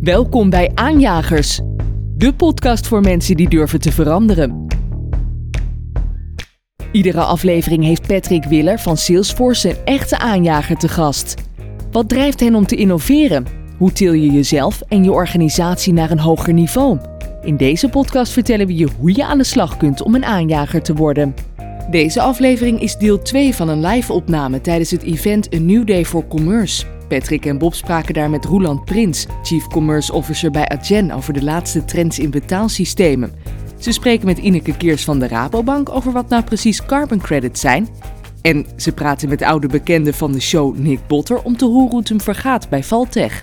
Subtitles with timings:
[0.00, 1.60] Welkom bij Aanjagers,
[2.16, 4.66] de podcast voor mensen die durven te veranderen.
[6.92, 11.34] Iedere aflevering heeft Patrick Willer van Salesforce een echte aanjager te gast.
[11.90, 13.46] Wat drijft hen om te innoveren?
[13.78, 16.98] Hoe til je jezelf en je organisatie naar een hoger niveau?
[17.42, 20.82] In deze podcast vertellen we je hoe je aan de slag kunt om een aanjager
[20.82, 21.34] te worden.
[21.90, 26.28] Deze aflevering is deel 2 van een live-opname tijdens het event A New Day for
[26.28, 26.84] Commerce.
[27.08, 31.42] Patrick en Bob spraken daar met Roland Prins, Chief Commerce Officer bij Adyen, over de
[31.42, 33.32] laatste trends in betaalsystemen.
[33.78, 37.88] Ze spreken met Ineke Keers van de Rabobank over wat nou precies carbon credits zijn.
[38.42, 41.98] En ze praten met oude bekende van de show Nick Botter om te horen hoe
[41.98, 43.42] het hem vergaat bij Valtech.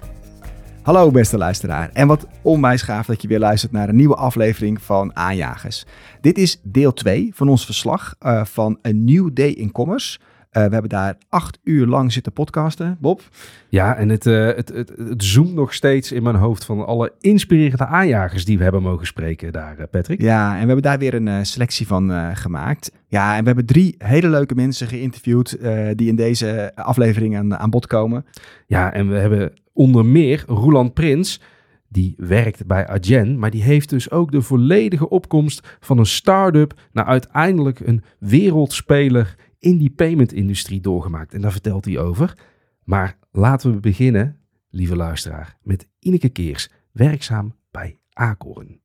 [0.81, 4.81] Hallo beste luisteraar en wat onwijs gaaf dat je weer luistert naar een nieuwe aflevering
[4.81, 5.85] van Aanjagers.
[6.21, 10.20] Dit is deel 2 van ons verslag uh, van A New Day in Commerce.
[10.57, 13.21] Uh, we hebben daar acht uur lang zitten podcasten, Bob.
[13.69, 17.13] Ja, en het, uh, het, het, het, zoomt nog steeds in mijn hoofd van alle
[17.20, 20.21] inspirerende aanjagers die we hebben mogen spreken daar, Patrick.
[20.21, 22.91] Ja, en we hebben daar weer een selectie van gemaakt.
[23.07, 25.57] Ja, en we hebben drie hele leuke mensen geïnterviewd
[25.95, 28.25] die in deze aflevering aan, aan bod komen.
[28.67, 31.41] Ja, en we hebben onder meer Roland Prins,
[31.90, 36.73] die werkt bij Adyen, maar die heeft dus ook de volledige opkomst van een start-up
[36.91, 39.35] naar uiteindelijk een wereldspeler
[39.66, 41.34] in die payment-industrie doorgemaakt.
[41.34, 42.38] En daar vertelt hij over.
[42.84, 48.80] Maar laten we beginnen, lieve luisteraar, met Ineke Keers, werkzaam bij Acorn.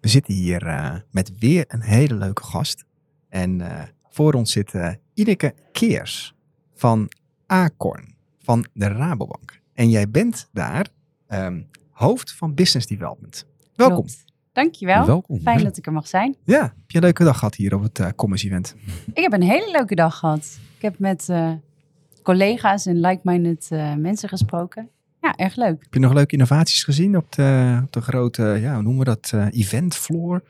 [0.00, 2.84] We zitten hier uh, met weer een hele leuke gast.
[3.28, 6.34] En uh, voor ons zit uh, Ineke Keers
[6.74, 7.08] van
[7.46, 9.60] Acorn, van de Rabobank.
[9.72, 10.88] En jij bent daar
[11.28, 13.46] um, hoofd van Business Development.
[13.74, 13.96] Welkom.
[13.96, 14.27] Klopt.
[14.58, 15.06] Dankjewel.
[15.06, 15.40] Welkom.
[15.40, 16.36] Fijn dat ik er mag zijn.
[16.44, 18.74] Ja, heb je een leuke dag gehad hier op het uh, Commerce Event?
[19.14, 20.58] Ik heb een hele leuke dag gehad.
[20.76, 21.52] Ik heb met uh,
[22.22, 24.88] collega's en like-minded uh, mensen gesproken.
[25.20, 25.82] Ja, erg leuk.
[25.82, 29.04] Heb je nog leuke innovaties gezien op de, op de grote, ja, hoe noemen we
[29.04, 30.42] dat, event floor?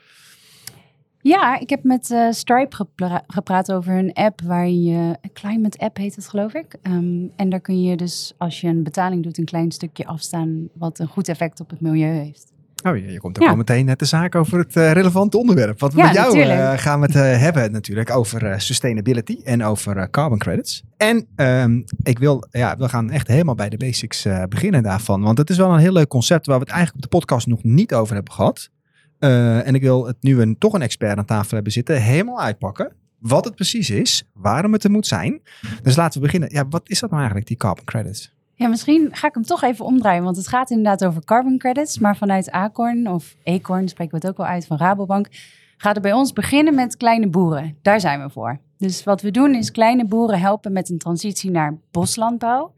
[1.21, 5.79] Ja, ik heb met uh, Stripe gepra gepraat over een app waar je, een climate
[5.79, 6.77] app heet het geloof ik.
[6.83, 10.69] Um, en daar kun je dus als je een betaling doet een klein stukje afstaan
[10.73, 12.57] wat een goed effect op het milieu heeft.
[12.85, 13.51] Oh, je, je komt ook ja.
[13.51, 15.81] al meteen net de zaak over het uh, relevante onderwerp.
[15.81, 19.65] Wat we ja, met jou uh, gaan we het uh, hebben natuurlijk over sustainability en
[19.65, 20.83] over carbon credits.
[20.97, 25.23] En um, ik wil, ja, we gaan echt helemaal bij de basics beginnen daarvan.
[25.23, 27.47] Want het is wel een heel leuk concept waar we het eigenlijk op de podcast
[27.47, 28.71] nog niet over hebben gehad.
[29.19, 32.93] En ik wil het nu een, toch een expert aan tafel hebben zitten, helemaal uitpakken.
[33.19, 35.41] Wat het precies is, waarom het er moet zijn.
[35.83, 36.53] Dus laten we beginnen.
[36.53, 38.37] Ja, wat is dat nou eigenlijk, die carbon credits?
[38.59, 41.99] Ja, misschien ga ik hem toch even omdraaien, want het gaat inderdaad over carbon credits.
[41.99, 45.29] Maar vanuit Acorn, of Acorn spreken we het ook wel uit van Rabobank,
[45.77, 47.77] gaat het bij ons beginnen met kleine boeren.
[47.83, 48.61] Daar zijn we voor.
[48.79, 52.75] Dus wat we doen is kleine boeren helpen met een transitie naar boslandbouw.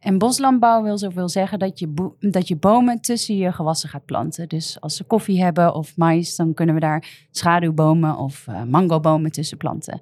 [0.00, 4.48] En boslandbouw wil zoveel zeggen dat je, dat je bomen tussen je gewassen gaat planten.
[4.48, 9.32] Dus als ze koffie hebben of mais, dan kunnen we daar schaduwbomen of uh, mangobomen
[9.32, 10.00] tussen planten.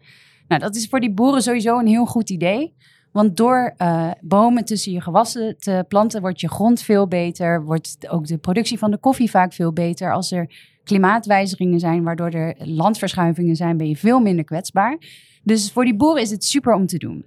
[0.48, 2.74] Nou, dat is voor die boeren sowieso een heel goed idee.
[3.14, 7.64] Want door uh, bomen tussen je gewassen te planten, wordt je grond veel beter.
[7.64, 10.12] Wordt ook de productie van de koffie vaak veel beter.
[10.12, 10.50] Als er
[10.84, 14.98] klimaatwijzigingen zijn, waardoor er landverschuivingen zijn, ben je veel minder kwetsbaar.
[15.42, 17.24] Dus voor die boeren is het super om te doen.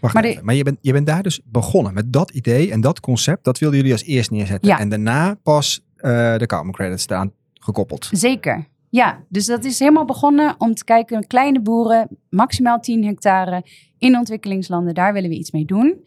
[0.00, 2.80] Wacht maar, de, maar je, bent, je bent daar dus begonnen met dat idee en
[2.80, 3.44] dat concept.
[3.44, 4.68] Dat wilden jullie als eerst neerzetten.
[4.68, 4.78] Ja.
[4.78, 8.08] En daarna pas uh, de carbon credits eraan gekoppeld.
[8.12, 8.66] Zeker.
[8.90, 13.64] Ja, dus dat is helemaal begonnen om te kijken, kleine boeren, maximaal 10 hectare
[13.98, 16.04] in ontwikkelingslanden, daar willen we iets mee doen.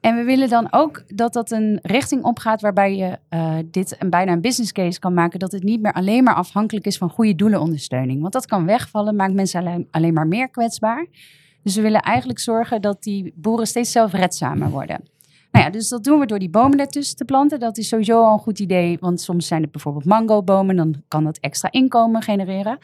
[0.00, 4.10] En we willen dan ook dat dat een richting opgaat waarbij je uh, dit een,
[4.10, 5.38] bijna een business case kan maken.
[5.38, 8.20] Dat het niet meer alleen maar afhankelijk is van goede doelenondersteuning.
[8.20, 11.06] Want dat kan wegvallen, maakt mensen alleen, alleen maar meer kwetsbaar.
[11.62, 15.00] Dus we willen eigenlijk zorgen dat die boeren steeds zelfredzamer worden.
[15.50, 17.60] Nou ja, dus dat doen we door die bomen ertussen te planten.
[17.60, 21.24] Dat is sowieso al een goed idee, want soms zijn het bijvoorbeeld mangobomen, dan kan
[21.24, 22.78] dat extra inkomen genereren.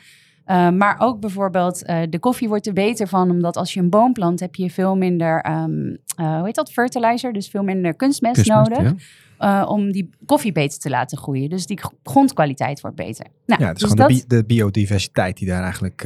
[0.51, 3.91] Uh, maar ook bijvoorbeeld uh, de koffie wordt er beter van, omdat als je een
[3.91, 7.95] boom plant, heb je veel minder, um, uh, hoe heet dat, fertilizer, dus veel minder
[7.95, 8.93] kunstmest, kunstmest nodig.
[9.39, 9.65] Ja.
[9.65, 11.51] om die koffie beter te laten groeien.
[11.51, 13.27] Dus die grondkwaliteit wordt beter.
[13.47, 16.03] Nou, ja, het is dus gewoon dat, de, bi de, biodiversiteit die daar eigenlijk...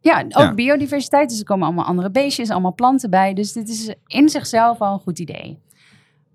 [0.00, 0.54] ja, ook ja.
[0.54, 1.28] biodiversiteit.
[1.28, 3.34] Dus er komen allemaal andere beestjes, allemaal planten bij.
[3.34, 5.58] Dus dit is in zichzelf al een goed idee.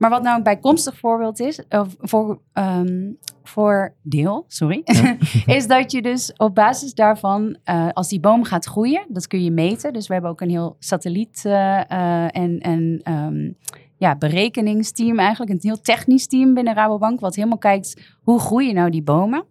[0.02, 5.18] Maar wat nou een bijkomstig voorbeeld is, of voor, um, voordeel, sorry, ja.
[5.56, 9.44] is dat je dus op basis daarvan, uh, als die boom gaat groeien, dat kun
[9.44, 9.94] je meten.
[9.94, 13.58] Dus we hebben ook een heel satelliet uh, uh, en, en um,
[13.98, 18.90] ja, berekeningsteam eigenlijk, een heel technisch team binnen Rabobank, wat helemaal kijkt hoe groeien nou
[18.90, 19.46] die bomen.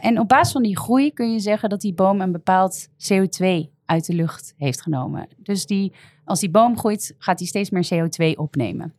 [0.00, 3.46] en op basis van die groei kun je zeggen dat die boom een bepaald CO2
[3.84, 5.28] uit de lucht heeft genomen.
[5.36, 5.92] Dus die,
[6.24, 8.94] als die boom groeit, gaat hij steeds meer CO2 opnemen.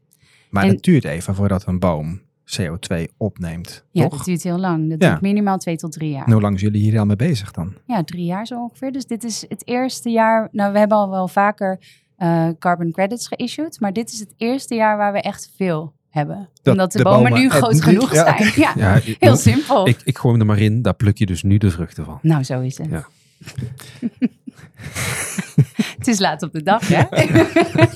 [0.52, 2.22] Maar en, het duurt even voordat een boom
[2.60, 3.86] CO2 opneemt.
[3.92, 4.18] Ja, toch?
[4.18, 4.90] dat duurt heel lang.
[4.90, 6.26] Dat duurt minimaal twee tot drie jaar.
[6.26, 7.74] En hoe lang zijn jullie hier al mee bezig dan?
[7.86, 8.92] Ja, drie jaar zo ongeveer.
[8.92, 10.50] Dus dit is het eerste jaar.
[10.52, 11.80] Nou, we hebben al wel vaker
[12.18, 13.80] uh, carbon credits geissued.
[13.80, 16.50] Maar dit is het eerste jaar waar we echt veel hebben.
[16.62, 18.52] Dat Omdat de, bomen, nu groot genoeg zijn.
[18.56, 19.88] Ja, ja heel simpel.
[19.88, 20.82] Ik, ik gooi hem er maar in.
[20.82, 22.20] Daar pluk je dus nu de vruchten van.
[22.22, 22.90] Nou, zo is het.
[22.90, 23.08] Ja.
[25.98, 27.04] het is laat op de dag, hè?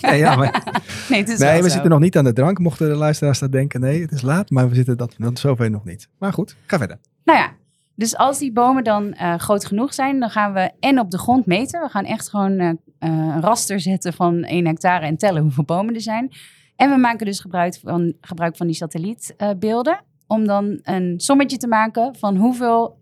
[0.01, 0.63] nee, ja, maar...
[1.09, 3.51] nee, het is nee we zitten nog niet aan de drank, mochten de luisteraars dat
[3.51, 3.79] denken.
[3.79, 6.09] Nee, het is laat, maar we zitten dat, dat zover nog niet.
[6.19, 6.97] Maar goed, ga verder.
[7.23, 7.51] Nou ja,
[7.95, 11.17] dus als die bomen dan uh, groot genoeg zijn, dan gaan we en op de
[11.17, 11.81] grond meten.
[11.81, 15.93] We gaan echt gewoon uh, een raster zetten van 1 hectare en tellen hoeveel bomen
[15.93, 16.31] er zijn.
[16.75, 20.01] En we maken dus gebruik van, gebruik van die satellietbeelden.
[20.27, 22.99] om dan een sommetje te maken van hoeveel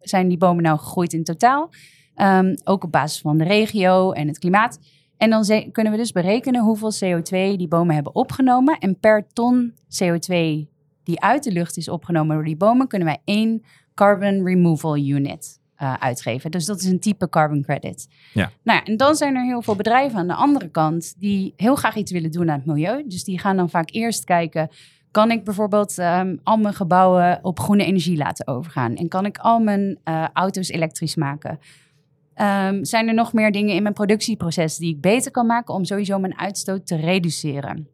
[0.00, 1.70] zijn die bomen nou gegroeid in totaal.
[2.16, 4.78] Um, ook op basis van de regio en het klimaat.
[5.16, 8.78] En dan kunnen we dus berekenen hoeveel CO2 die bomen hebben opgenomen.
[8.78, 10.34] En per ton CO2
[11.04, 13.62] die uit de lucht is opgenomen door die bomen, kunnen wij één
[13.94, 16.50] carbon removal unit uh, uitgeven.
[16.50, 18.08] Dus dat is een type carbon credit.
[18.32, 18.50] Ja.
[18.62, 21.74] Nou ja, en dan zijn er heel veel bedrijven aan de andere kant die heel
[21.74, 23.04] graag iets willen doen aan het milieu.
[23.06, 24.68] Dus die gaan dan vaak eerst kijken,
[25.10, 28.94] kan ik bijvoorbeeld um, al mijn gebouwen op groene energie laten overgaan?
[28.94, 31.58] En kan ik al mijn uh, auto's elektrisch maken?
[32.40, 35.84] Um, zijn er nog meer dingen in mijn productieproces die ik beter kan maken om
[35.84, 37.88] sowieso mijn uitstoot te reduceren?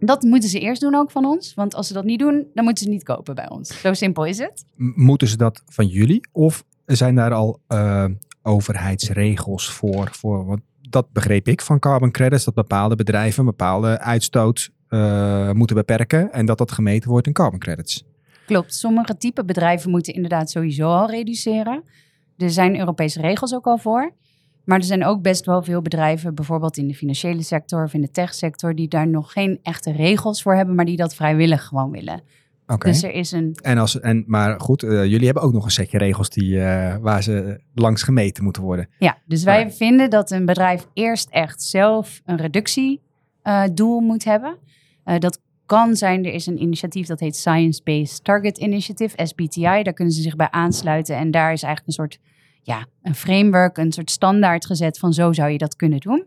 [0.00, 1.54] Dat moeten ze eerst doen ook van ons.
[1.54, 3.80] Want als ze dat niet doen, dan moeten ze niet kopen bij ons.
[3.80, 4.64] Zo simpel is het.
[4.94, 6.28] Moeten ze dat van jullie?
[6.32, 8.04] Of zijn daar al uh,
[8.42, 10.46] overheidsregels voor, voor?
[10.46, 12.44] Want dat begreep ik van carbon credits.
[12.44, 16.32] Dat bepaalde bedrijven een bepaalde uitstoot uh, moeten beperken.
[16.32, 18.04] En dat dat gemeten wordt in carbon credits.
[18.46, 18.74] Klopt.
[18.74, 21.82] Sommige type bedrijven moeten inderdaad sowieso al reduceren.
[22.40, 24.12] Er zijn Europese regels ook al voor.
[24.64, 28.00] Maar er zijn ook best wel veel bedrijven, bijvoorbeeld in de financiële sector of in
[28.00, 31.90] de techsector, die daar nog geen echte regels voor hebben, maar die dat vrijwillig gewoon
[31.90, 32.22] willen.
[32.66, 32.92] Okay.
[32.92, 33.56] Dus er is een.
[33.62, 36.96] En als, en, maar goed, uh, jullie hebben ook nog een setje regels die, uh,
[36.96, 38.88] waar ze langs gemeten moeten worden.
[38.98, 44.58] Ja, dus wij vinden dat een bedrijf eerst echt zelf een reductiedoel uh, moet hebben.
[45.18, 49.82] dat kan zijn, er is een initiatief dat heet Science Based Target Initiative, SBTI.
[49.82, 51.16] Daar kunnen ze zich bij aansluiten.
[51.16, 52.18] En daar is eigenlijk een soort
[52.62, 56.24] ja, een framework, een soort standaard gezet van zo zou je dat kunnen doen.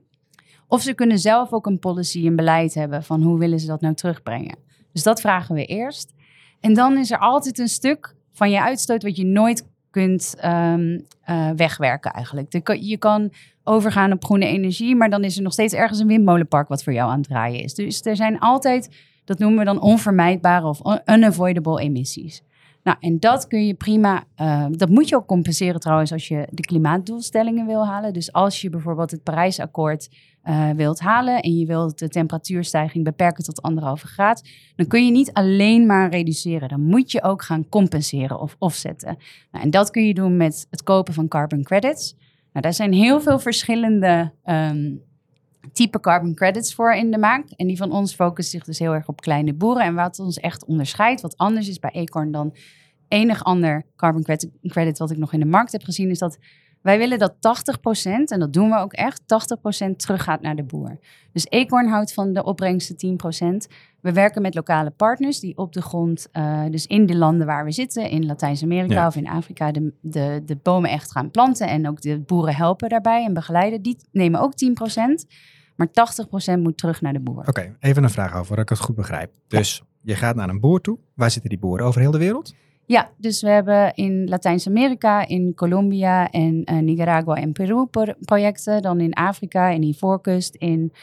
[0.68, 3.82] Of ze kunnen zelf ook een policy, een beleid hebben van hoe willen ze dat
[3.82, 4.58] nou terugbrengen.
[4.94, 6.14] Dus dat vragen we eerst.
[6.60, 11.06] En dan is er altijd een stuk van je uitstoot wat je nooit kunt um,
[11.30, 12.64] uh, wegwerken eigenlijk.
[12.80, 13.32] Je kan
[13.64, 16.94] overgaan op groene energie, maar dan is er nog steeds ergens een windmolenpark wat voor
[16.94, 17.74] jou aan het draaien is.
[17.74, 18.90] Dus er zijn altijd,
[19.26, 22.44] dat noemen we dan onvermijdbare of unavoidable emissies.
[22.84, 26.48] Nou, en dat kun je prima, uh, dat moet je ook compenseren trouwens als je
[26.52, 28.14] de klimaatdoelstellingen wil halen.
[28.14, 30.10] Dus als je bijvoorbeeld het Parijsakkoord
[30.44, 35.12] uh, wilt halen en je wilt de temperatuurstijging beperken tot anderhalve graad, dan kun je
[35.12, 36.70] niet alleen maar reduceren.
[36.70, 39.18] Dan moet je ook gaan compenseren of offsetten.
[39.52, 42.16] Nou, en dat kun je doen met het kopen van carbon credits.
[42.52, 45.02] Nou, daar zijn heel veel verschillende um,
[45.72, 47.50] type carbon credits voor in de maak.
[47.56, 49.84] En die van ons focust zich dus heel erg op kleine boeren.
[49.84, 52.56] En wat ons echt onderscheidt, wat anders is bij Acorn dan
[53.08, 54.24] enig ander carbon
[54.68, 56.38] credit wat ik nog in de markt heb gezien, is dat
[56.84, 57.40] wij willen dat 80%,
[58.04, 61.00] en dat doen we ook echt, 80% teruggaat naar de boer.
[61.32, 63.74] Dus Acorn houdt van de opbrengsten 10%.
[64.02, 67.66] We werken met lokale partners die op de grond, uh, dus in de landen waar
[67.66, 69.08] we zitten, in Latijns-Amerika ja.
[69.08, 72.90] of in Afrika, de, de, de bomen echt gaan planten en ook de boeren helpen
[72.90, 73.82] daarbij en begeleiden.
[73.82, 75.28] Die nemen ook 10%.
[75.76, 77.38] Maar 80% moet terug naar de boer.
[77.38, 79.32] Oké, okay, even een vraag over, dat ik het goed begrijp.
[79.48, 79.86] Dus ja.
[80.02, 80.98] je gaat naar een boer toe.
[81.14, 82.54] Waar zitten die boeren over heel de wereld?
[82.86, 87.88] Ja, dus we hebben in Latijns-Amerika, in Colombia en uh, Nicaragua en Peru
[88.20, 88.82] projecten.
[88.82, 90.94] Dan in Afrika, in Ivoorkust, in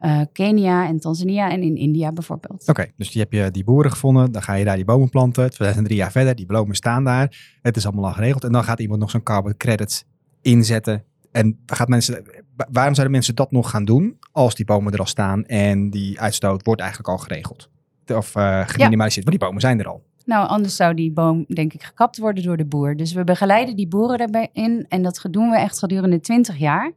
[0.00, 2.60] uh, Kenia en Tanzania en in India bijvoorbeeld.
[2.60, 4.32] Oké, okay, dus je hebt je die boeren gevonden.
[4.32, 5.50] Dan ga je daar die bomen planten.
[5.50, 6.34] Twee zijn drie jaar verder.
[6.34, 7.56] Die bomen staan daar.
[7.62, 8.44] Het is allemaal al geregeld.
[8.44, 10.04] En dan gaat iemand nog zo'n carbon credits
[10.42, 11.04] inzetten.
[11.34, 12.24] En gaat mensen,
[12.56, 16.20] waarom zouden mensen dat nog gaan doen als die bomen er al staan en die
[16.20, 17.70] uitstoot wordt eigenlijk al geregeld?
[18.06, 20.02] Of uh, geminimaliseerd, maar die bomen zijn er al.
[20.24, 22.96] Nou, anders zou die boom denk ik gekapt worden door de boer.
[22.96, 26.92] Dus we begeleiden die boeren daarbij in en dat doen we echt gedurende 20 jaar.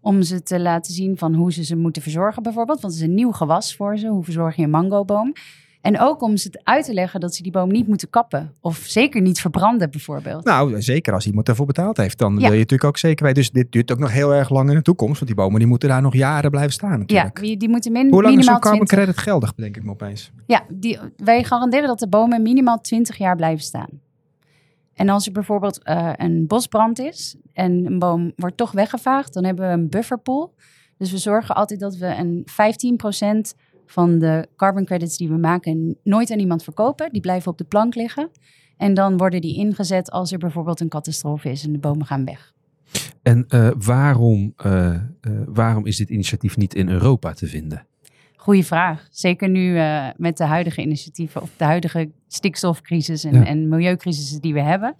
[0.00, 2.80] Om ze te laten zien van hoe ze ze moeten verzorgen bijvoorbeeld.
[2.80, 4.08] Want het is een nieuw gewas voor ze.
[4.08, 5.32] Hoe verzorg je een mangoboom?
[5.80, 8.54] En ook om ze uit te leggen dat ze die boom niet moeten kappen.
[8.60, 10.44] Of zeker niet verbranden bijvoorbeeld.
[10.44, 12.18] Nou, zeker als iemand ervoor betaald heeft.
[12.18, 12.40] Dan ja.
[12.40, 13.42] wil je natuurlijk ook zeker weten.
[13.42, 15.14] Dus dit duurt ook nog heel erg lang in de toekomst.
[15.14, 17.44] Want die bomen die moeten daar nog jaren blijven staan natuurlijk.
[17.44, 19.90] Ja, die, moeten min, Hoe lang minimaal is zo'n carbon credit geldig, bedenk ik me
[19.90, 20.30] opeens?
[20.46, 23.88] Ja, die, wij garanderen dat de bomen minimaal 20 jaar blijven staan.
[24.94, 29.44] En als er bijvoorbeeld uh, een bosbrand is en een boom wordt toch weggevaagd, dan
[29.44, 30.54] hebben we een bufferpool.
[30.98, 32.46] Dus we zorgen altijd dat we een
[33.52, 33.56] 15%
[33.90, 37.12] van de carbon credits die we maken nooit aan iemand verkopen.
[37.12, 38.30] Die blijven op de plank liggen.
[38.76, 42.24] En dan worden die ingezet als er bijvoorbeeld een catastrofe is en de bomen gaan
[42.24, 42.52] weg.
[43.22, 45.00] En uh, waarom, uh, uh,
[45.46, 47.86] waarom is dit initiatief niet in Europa te vinden?
[48.36, 49.08] Goeie vraag.
[49.10, 49.78] Zeker nu
[50.16, 53.44] met de huidige initiatieven of de huidige stikstofcrisis en, ja.
[53.44, 54.94] en milieucrisis die we hebben.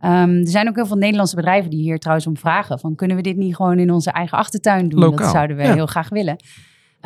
[0.00, 2.78] Um, er zijn ook heel veel Nederlandse bedrijven die hier trouwens om vragen.
[2.78, 5.00] Van kunnen we dit niet gewoon in onze eigen achtertuin doen?
[5.00, 5.18] Lokaal.
[5.18, 5.74] Dat zouden we ja.
[5.74, 6.36] heel graag willen.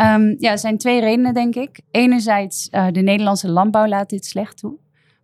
[0.00, 1.80] Um, ja, er zijn twee redenen, denk ik.
[1.90, 4.75] Enerzijds, uh, de Nederlandse landbouw laat dit slecht toe.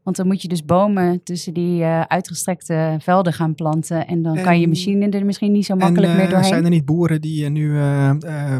[0.03, 4.07] Want dan moet je dus bomen tussen die uh, uitgestrekte velden gaan planten.
[4.07, 6.49] En dan en, kan je machine er misschien niet zo makkelijk en, uh, meer doorheen.
[6.49, 7.79] Zijn er niet boeren die nu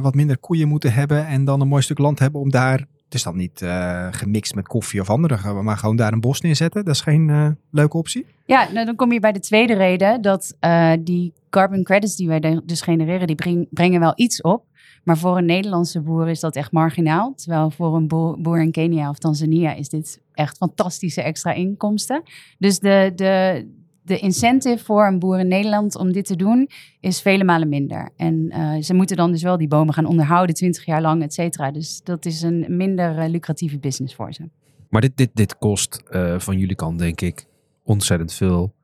[0.01, 2.87] wat minder koeien moeten hebben en dan een mooi stuk land hebben om daar...
[3.05, 3.65] Het is dan niet
[4.11, 6.85] gemixt met koffie of andere, maar gewoon daar een bos neerzetten.
[6.85, 8.27] Dat is geen leuke optie?
[8.47, 10.23] Ja, nou, dan kom je bij de tweede reden.
[10.23, 10.57] Dat
[11.01, 14.65] die carbon credits die wij dus genereren, die breng, brengen wel iets op.
[15.07, 17.35] Maar voor een Nederlandse boer is dat echt marginaal.
[17.35, 18.09] Terwijl voor een
[18.43, 22.23] boer, in Kenia of Tanzania is dit echt fantastische extra inkomsten.
[22.59, 23.67] Dus de, de,
[24.03, 26.69] de incentive voor een boer in Nederland om dit te doen
[27.01, 28.11] is vele malen minder.
[28.17, 31.35] En uh, ze moeten dan dus wel die bomen gaan onderhouden, 20 jaar lang, et
[31.35, 31.71] cetera.
[31.71, 34.49] Dus dat is een minder uh, lucratieve business voor ze.
[34.89, 37.47] Maar dit, dit, dit kost uh, van jullie kant, denk ik,
[37.83, 38.75] ontzettend veel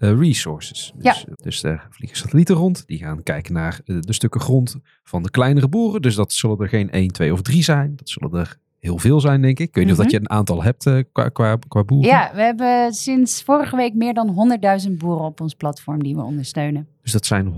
[0.00, 0.92] resources.
[0.96, 1.34] Dus, ja.
[1.34, 2.86] dus er vliegen satellieten rond.
[2.86, 6.02] Die gaan kijken naar de stukken grond van de kleinere boeren.
[6.02, 7.96] Dus dat zullen er geen 1, 2 of 3 zijn.
[7.96, 9.68] Dat zullen er heel veel zijn, denk ik.
[9.68, 10.06] Ik weet niet mm -hmm.
[10.06, 12.10] of dat je een aantal hebt uh, qua, qua, qua boeren.
[12.10, 16.22] Ja, we hebben sinds vorige week meer dan 100.000 boeren op ons platform die we
[16.22, 16.88] ondersteunen.
[17.02, 17.52] Dus dat zijn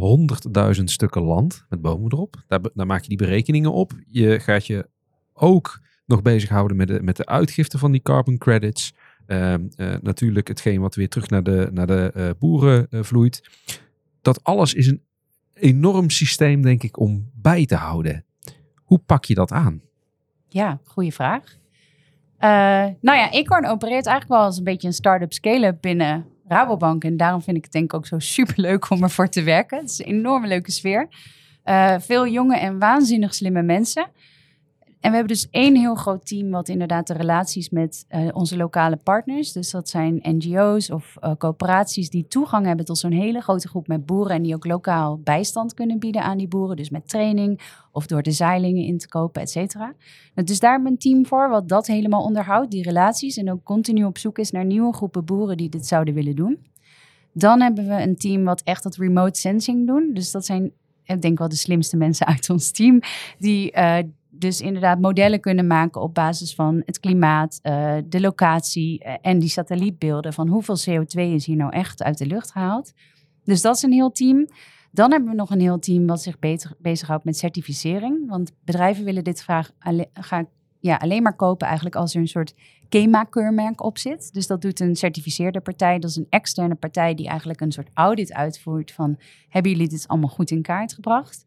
[0.76, 2.36] 100.000 stukken land met bomen erop.
[2.46, 3.92] Daar, daar maak je die berekeningen op.
[4.06, 4.88] Je gaat je
[5.32, 8.94] ook nog bezighouden met de, met de uitgifte van die carbon credits.
[9.32, 13.42] Uh, uh, natuurlijk hetgeen wat weer terug naar de, naar de uh, boeren vloeit.
[14.22, 15.02] Dat alles is een
[15.54, 18.24] enorm systeem, denk ik, om bij te houden.
[18.74, 19.80] Hoe pak je dat aan?
[20.48, 21.42] Ja, goede vraag.
[21.44, 22.48] Uh,
[23.00, 27.04] nou ja, Ecorn opereert eigenlijk wel als een beetje een start-up scale-up binnen Rabobank.
[27.04, 29.78] En daarom vind ik het denk ik ook zo superleuk om ervoor te werken.
[29.78, 31.08] Het is een enorme leuke sfeer.
[31.98, 34.06] Veel jonge en waanzinnig slimme mensen.
[35.02, 38.56] En we hebben dus één heel groot team wat inderdaad de relaties met uh, onze
[38.56, 39.52] lokale partners.
[39.52, 43.86] Dus dat zijn NGO's of uh, coöperaties die toegang hebben tot zo'n hele grote groep
[43.86, 44.36] met boeren.
[44.36, 46.76] En die ook lokaal bijstand kunnen bieden aan die boeren.
[46.76, 47.60] Dus met training
[47.92, 49.94] of door de zeilingen in te kopen, et cetera.
[50.34, 53.36] Dus daar hebben we een team voor wat dat helemaal onderhoudt, die relaties.
[53.36, 56.58] En ook continu op zoek is naar nieuwe groepen boeren die dit zouden willen doen.
[57.32, 60.10] Dan hebben we een team wat echt dat remote sensing doen.
[60.14, 60.72] Dus dat zijn,
[61.04, 63.00] ik denk wel de slimste mensen uit ons team.
[63.38, 63.76] Die...
[63.76, 63.98] Uh,
[64.42, 69.38] dus inderdaad modellen kunnen maken op basis van het klimaat, uh, de locatie uh, en
[69.38, 72.92] die satellietbeelden van hoeveel CO2 is hier nou echt uit de lucht gehaald.
[73.44, 74.48] Dus dat is een heel team.
[74.90, 76.36] Dan hebben we nog een heel team wat zich
[76.78, 78.28] bezighoudt met certificering.
[78.28, 79.70] Want bedrijven willen dit graag
[80.80, 82.54] ja, alleen maar kopen eigenlijk als er een soort
[82.88, 84.32] KEMA-keurmerk op zit.
[84.32, 85.98] Dus dat doet een certificeerde partij.
[85.98, 89.18] Dat is een externe partij die eigenlijk een soort audit uitvoert van
[89.48, 91.44] hebben jullie dit allemaal goed in kaart gebracht?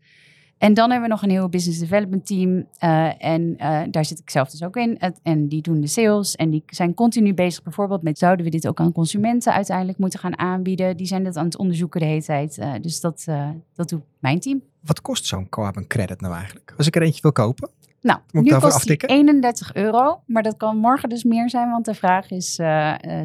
[0.58, 2.68] En dan hebben we nog een heel business development team.
[2.84, 5.00] Uh, en uh, daar zit ik zelf dus ook in.
[5.24, 6.36] En die doen de sales.
[6.36, 8.18] En die zijn continu bezig bijvoorbeeld met...
[8.18, 10.98] zouden we dit ook aan consumenten uiteindelijk moeten gaan aanbieden?
[10.98, 12.58] Die zijn dat aan het onderzoeken de hele tijd.
[12.58, 13.26] Uh, dus dat,
[13.74, 14.62] dat doet mijn team.
[14.82, 16.74] Wat kost zo'n carbon credit nou eigenlijk?
[16.78, 17.70] Als ik er eentje wil kopen?
[18.02, 19.08] Nou, Moet nu ik kost aftikken?
[19.08, 20.22] die 31 euro.
[20.26, 21.70] Maar dat kan morgen dus meer zijn.
[21.70, 22.60] Want de vraag is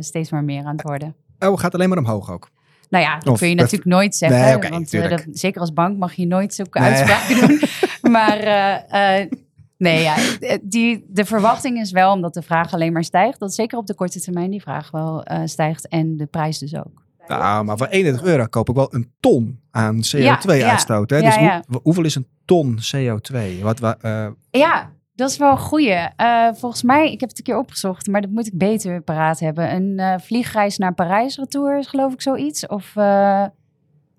[0.00, 1.14] steeds maar meer aan het worden.
[1.38, 2.49] Oh, gaat alleen maar omhoog ook?
[2.90, 4.40] Nou ja, dat Of kun je dat- natuurlijk nooit zeggen.
[4.61, 6.88] Nee, want dat, zeker als bank mag je nooit zulke Nee.
[6.88, 7.61] uitspraken doen.
[8.12, 9.26] Maar uh, uh,
[9.78, 10.14] nee, ja,
[10.62, 13.94] die, de verwachting is wel, omdat de vraag alleen maar stijgt, dat zeker op de
[13.94, 17.02] korte termijn die vraag wel uh, stijgt en de prijs dus ook.
[17.26, 21.11] Nou, maar voor 31 euro koop ik wel een ton aan CO2-uitstoot.
[21.11, 21.23] Ja, hè?
[21.40, 23.62] ja, dus hoe- hoeveel is een ton CO2?
[23.62, 26.08] Wat, wa- eh, Ja, dat is wel een goeie.
[26.16, 29.40] Uh, volgens mij, ik heb het een keer opgezocht, maar dat moet ik beter paraat
[29.40, 29.74] hebben.
[29.74, 32.66] Een uh, vliegreis naar Parijs retour is geloof ik zoiets.
[32.66, 33.44] Of uh,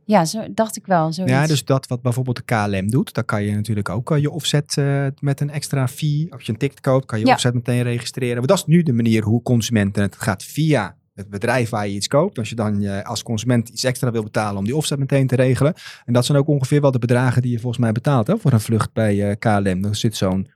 [0.05, 1.13] ja, zo dacht ik wel.
[1.13, 1.33] Zoiets.
[1.33, 4.31] ja, dus dat wat bijvoorbeeld de KLM doet, dan kan je natuurlijk ook eh, je
[4.31, 6.27] offset eh, met een extra fee.
[6.29, 7.33] Als je een ticket koopt, kan je Ja.
[7.33, 8.37] offset meteen registreren.
[8.37, 11.93] Maar dat is nu de manier hoe consumenten het gaat via het bedrijf waar je
[11.93, 12.37] iets koopt.
[12.37, 15.35] Als je dan eh, als consument iets extra wil betalen om die offset meteen te
[15.35, 15.73] regelen.
[16.05, 18.53] En dat zijn ook ongeveer wel de bedragen die je volgens mij betaalt hè, voor
[18.53, 19.81] een vlucht bij eh, KLM.
[19.81, 20.47] Dan zit zo'n,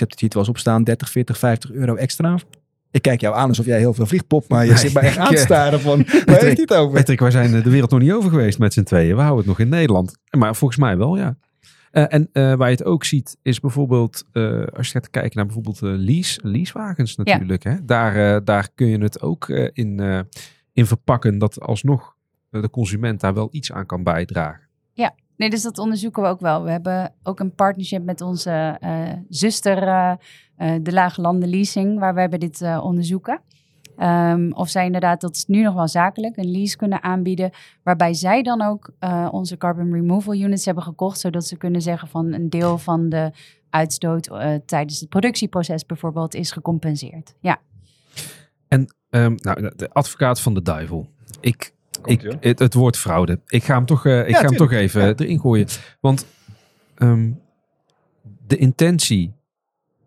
[0.00, 2.38] heb het hier wel eens opstaan, 30, 40, 50 euro extra.
[2.90, 5.16] Ik kijk jou aan alsof jij heel veel vliegt, maar je Nee, zit mij echt
[5.16, 6.98] ik, aan te eh, staren van, waar heeft het over?
[6.98, 9.14] Patrick, wij zijn de wereld nog niet over geweest met z'n tweeën.
[9.14, 10.18] We houden het nog in Nederland.
[10.38, 11.36] Maar volgens mij wel, ja.
[11.90, 15.32] Eh, en eh, waar je het ook ziet, is bijvoorbeeld, eh, als je gaat kijken
[15.34, 17.62] naar bijvoorbeeld eh, lease, leasewagens natuurlijk.
[17.62, 17.84] Hè?
[17.84, 20.20] Daar, eh, daar kun je het ook eh, in, eh,
[20.72, 22.16] in verpakken dat alsnog
[22.50, 24.68] eh, de consument daar wel iets aan kan bijdragen.
[25.40, 26.62] Nee, dus dat onderzoeken we ook wel.
[26.62, 30.14] We hebben ook een partnership met onze uh, zuster, uh,
[30.82, 33.40] de Lage Landen Leasing, waar we hebben dit onderzoeken.
[33.98, 37.50] Um, of zij inderdaad, dat is nu nog wel zakelijk, een lease kunnen aanbieden.
[37.82, 38.92] Waarbij zij dan ook
[39.30, 41.20] onze carbon removal units hebben gekocht.
[41.20, 43.30] Zodat ze kunnen zeggen van een deel van de
[43.70, 44.30] uitstoot
[44.66, 47.34] tijdens het productieproces bijvoorbeeld is gecompenseerd.
[47.40, 47.60] Ja.
[48.68, 51.08] En um, nou, de advocaat van de duivel.
[51.40, 53.40] Ik ik, het, het, woord fraude.
[53.46, 55.12] Ik ga hem toch, uh, ik ga hem toch even ja.
[55.16, 55.66] erin gooien.
[56.00, 56.26] Want
[56.96, 57.40] um,
[58.46, 59.34] de intentie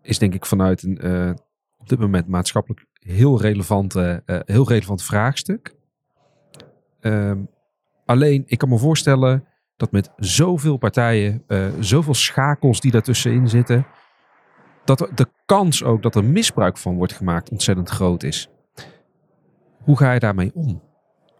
[0.02, 1.32] is denk ik vanuit een uh,
[1.78, 5.74] op dit moment maatschappelijk heel relevant, uh, heel relevant vraagstuk.
[7.00, 7.48] Um,
[8.04, 9.44] alleen, ik kan me voorstellen
[9.76, 11.44] dat met zoveel partijen,
[11.80, 13.86] zoveel schakels die daartussenin zitten,
[14.84, 18.48] dat de kans ook dat er misbruik van wordt gemaakt ontzettend groot is.
[19.78, 20.82] Hoe ga je daarmee om?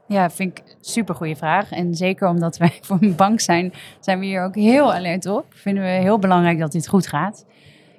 [0.06, 1.70] Ja, vind ik super goede vraag.
[1.70, 5.46] En zeker omdat wij voor een bank zijn, zijn we hier ook heel alert op.
[5.48, 7.44] Vinden we heel belangrijk dat dit goed gaat.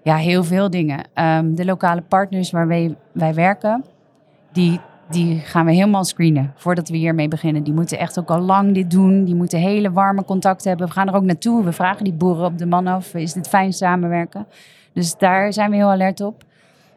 [0.04, 1.06] Ja, heel veel dingen.
[1.16, 3.86] Um, de lokale partners waarmee wij werken,
[4.52, 7.64] die, die gaan we helemaal screenen voordat we hiermee beginnen.
[7.64, 9.24] Die moeten echt ook al lang dit doen.
[9.24, 10.88] Die moeten hele warme contacten hebben.
[10.88, 11.64] We gaan er ook naartoe.
[11.64, 13.14] We vragen die boeren op de man af.
[13.14, 14.48] Is dit fijn samenwerken?
[14.94, 16.44] Dus daar zijn we heel alert op.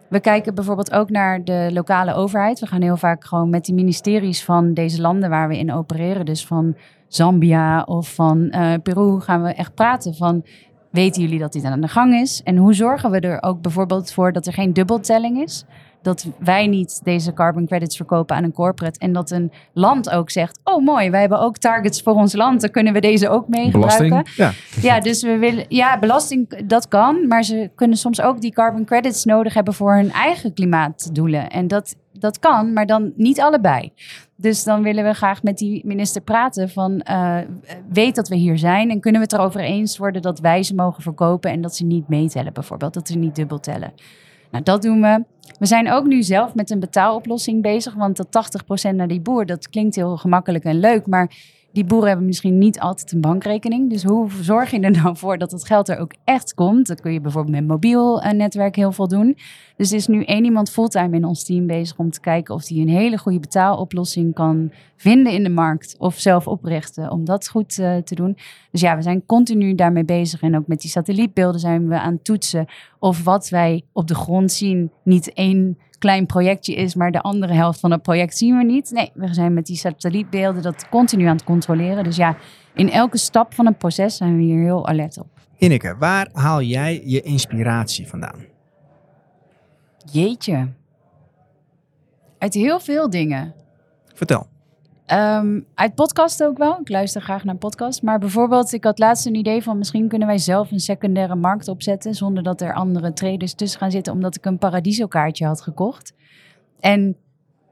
[0.09, 2.61] We kijken bijvoorbeeld ook naar de lokale overheid.
[2.61, 6.27] We gaan heel vaak gewoon met die ministeries van deze landen waar we in opereren,
[6.27, 6.77] dus van
[7.09, 10.45] Zambia of van uh, Peru, gaan we echt praten van
[10.91, 12.43] weten jullie dat dit aan de gang is?
[12.45, 15.65] En hoe zorgen we er ook bijvoorbeeld voor dat er geen dubbeltelling is?
[16.09, 18.99] Dat wij niet deze carbon credits verkopen aan een corporate.
[18.99, 22.61] En dat een land ook zegt: Oh, mooi, wij hebben ook targets voor ons land.
[22.61, 24.25] Dan kunnen we deze ook mee gebruiken.
[24.37, 24.53] Ja.
[24.81, 25.65] ja, dus we willen.
[25.69, 27.27] Ja, belasting, dat kan.
[27.27, 31.50] Maar ze kunnen soms ook die carbon credits nodig hebben voor hun eigen klimaatdoelen.
[31.50, 33.93] En dat, dat kan, maar dan niet allebei.
[34.37, 37.38] Dus dan willen we graag met die minister praten van uh,
[37.88, 40.75] weet dat we hier zijn en kunnen we het erover eens worden dat wij ze
[40.75, 43.93] mogen verkopen en dat ze niet meetellen bijvoorbeeld, dat ze niet dubbel tellen.
[44.50, 45.25] Nou, dat doen we.
[45.59, 48.51] We zijn ook nu zelf met een betaaloplossing bezig, want dat
[48.90, 51.31] 80% naar die boer, dat klinkt heel gemakkelijk en leuk, maar
[51.72, 53.90] die boeren hebben misschien niet altijd een bankrekening.
[53.90, 56.87] Dus hoe zorg je er nou voor dat het geld er ook echt komt?
[56.87, 59.37] Dat kun je bijvoorbeeld met mobiel eh, netwerk heel veel doen.
[59.76, 62.68] Dus er is nu één iemand fulltime in ons team bezig om te kijken of
[62.68, 67.48] hij een hele goede betaaloplossing kan vinden in de markt of zelf oprichten om dat
[67.48, 68.37] goed uh, te doen.
[68.70, 72.12] Dus ja, we zijn continu daarmee bezig en ook met die satellietbeelden zijn we aan
[72.12, 72.66] het toetsen
[72.98, 77.53] of wat wij op de grond zien niet één klein projectje is, maar de andere
[77.53, 78.91] helft van het project zien we niet.
[78.91, 82.05] Nee, we zijn met die satellietbeelden dat continu aan het controleren.
[82.05, 82.37] Dus ja,
[82.75, 85.27] in elke stap van het proces zijn we hier heel alert op.
[85.59, 88.45] Ineke, waar haal jij je inspiratie vandaan?
[90.13, 90.69] Jeetje.
[92.39, 93.55] Uit heel veel dingen.
[94.15, 94.47] Vertel.
[95.12, 96.81] Um, uit podcast ook wel.
[96.81, 98.03] Ik luister graag naar podcast.
[98.03, 101.68] Maar bijvoorbeeld, ik had laatst een idee van misschien kunnen wij zelf een secundaire markt
[101.68, 102.14] opzetten.
[102.14, 104.12] Zonder dat er andere traders tussen gaan zitten.
[104.12, 106.14] Omdat ik een Paradiso kaartje had gekocht.
[106.81, 107.16] En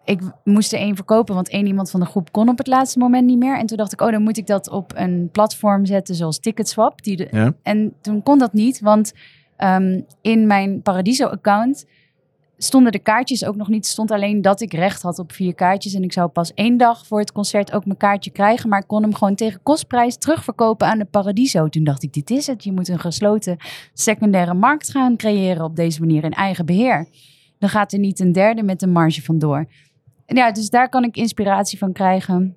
[0.05, 2.99] ik moest er één verkopen, want één iemand van de groep kon op het laatste
[2.99, 3.59] moment niet meer.
[3.59, 7.03] En toen dacht ik, oh, dan moet ik dat op een platform zetten zoals Ticketswap.
[7.03, 9.13] Die de, En toen kon dat niet, want
[9.59, 11.87] um, in mijn Paradiso-account
[12.59, 13.87] stonden de kaartjes ook nog niet.
[13.87, 15.95] stond alleen dat ik recht had op vier kaartjes.
[15.95, 18.69] En ik zou pas één dag voor het concert ook mijn kaartje krijgen.
[18.69, 21.69] Maar ik kon hem gewoon tegen kostprijs terugverkopen aan de Paradiso.
[21.69, 22.65] Toen dacht ik, dit is het.
[22.65, 23.57] Je moet een gesloten
[23.93, 27.09] secundaire markt gaan creëren op deze manier in eigen beheer.
[27.59, 29.67] Dan gaat er niet een derde met een marge vandoor.
[30.27, 32.57] Ja, dus daar kan ik inspiratie van krijgen.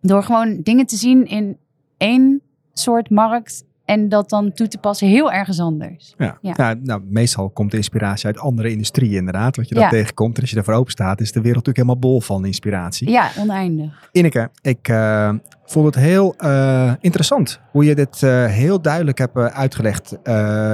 [0.00, 1.58] Door gewoon dingen te zien in
[1.96, 6.14] één soort markt en dat dan toe te passen heel ergens anders.
[6.18, 6.74] Ja, ja.
[6.82, 9.56] nou, meestal komt de inspiratie uit andere industrieën inderdaad.
[9.56, 10.34] Wat je dat tegenkomt.
[10.34, 13.10] En als je daarvoor open staat, is de wereld natuurlijk helemaal bol van inspiratie.
[13.10, 14.08] Ja, oneindig.
[14.12, 15.32] Ineke, ik uh,
[15.64, 20.12] vond het heel uh, interessant hoe je dit uh, heel duidelijk hebt uitgelegd.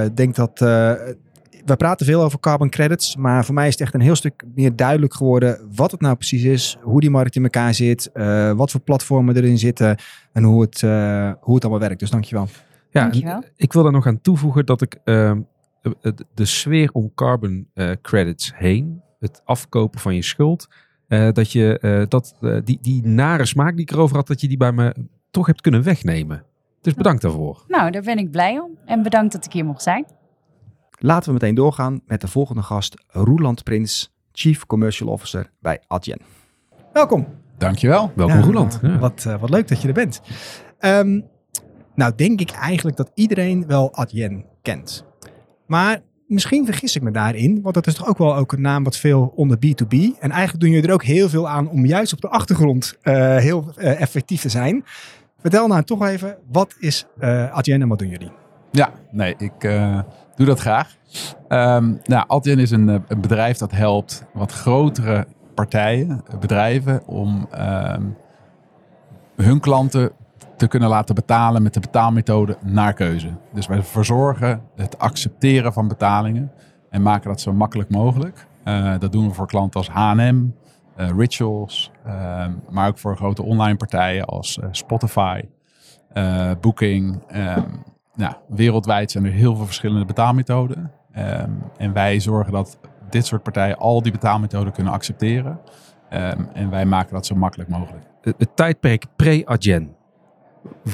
[0.05, 3.95] Ik denk dat we praten veel over carbon credits, maar voor mij is het echt
[3.95, 7.43] een heel stuk meer duidelijk geworden wat het nou precies is, hoe die markt in
[7.43, 8.11] elkaar zit,
[8.57, 9.97] wat voor platformen erin zitten
[10.33, 10.81] en hoe het,
[11.41, 12.01] hoe het allemaal werkt.
[12.01, 12.49] Dus dankjewel.
[12.97, 15.33] Ja, ik wil daar nog aan toevoegen dat ik uh,
[15.83, 20.69] de, de, sfeer om carbon uh, credits heen, het afkopen van je schuld,
[21.09, 24.49] uh, dat je uh, dat, die, die nare smaak die ik erover had, dat je
[24.49, 24.95] die bij me
[25.31, 26.45] toch hebt kunnen wegnemen.
[26.81, 27.65] Dus bedankt daarvoor.
[27.69, 28.71] Nou, daar ben ik blij om.
[28.85, 30.07] En bedankt dat ik hier mocht zijn.
[30.99, 36.21] Laten we meteen doorgaan met de volgende gast, Roeland Prins, Chief Commercial Officer bij Adyen.
[36.93, 37.27] Welkom.
[37.59, 38.13] Dankjewel.
[38.15, 38.79] Welkom Roeland.
[38.83, 38.99] Ja.
[38.99, 40.21] Wat, wat leuk dat je er bent.
[40.81, 41.25] Um,
[41.97, 45.05] nou denk ik eigenlijk dat iedereen wel Adyen kent.
[45.67, 48.85] Maar misschien vergis ik me daarin, want dat is toch ook wel ook een naam
[48.85, 49.97] wat veel onder B2B.
[50.19, 53.37] En eigenlijk doen jullie er ook heel veel aan om juist op de achtergrond uh,
[53.37, 54.85] heel uh, effectief te zijn.
[55.39, 58.31] Vertel nou toch even, wat is uh, Adyen en wat doen jullie?
[58.71, 59.61] Ja, nee, ik
[60.35, 60.97] doe dat graag.
[61.49, 68.17] Um, nou, Adyen is een, een, bedrijf dat helpt wat grotere partijen, bedrijven, om um,
[69.37, 70.13] hun klanten
[70.57, 73.29] te kunnen laten betalen met de betaalmethode naar keuze.
[73.53, 76.53] Dus wij verzorgen het accepteren van betalingen
[76.91, 78.47] en maken dat zo makkelijk mogelijk.
[78.65, 80.47] Uh, dat doen we voor klanten als H&M,
[80.97, 85.41] uh, Rituals, uh, maar ook voor grote online partijen als Spotify,
[86.61, 87.23] Booking.
[87.37, 87.83] Um,
[88.15, 90.91] nou, wereldwijd zijn er heel veel verschillende betaalmethoden.
[91.17, 92.79] Um, en wij zorgen dat
[93.11, 95.61] dit soort partijen al die betaalmethoden kunnen accepteren.
[96.11, 98.05] Um, en wij maken dat zo makkelijk mogelijk.
[98.21, 99.96] Het, tijdperk pre-Agen.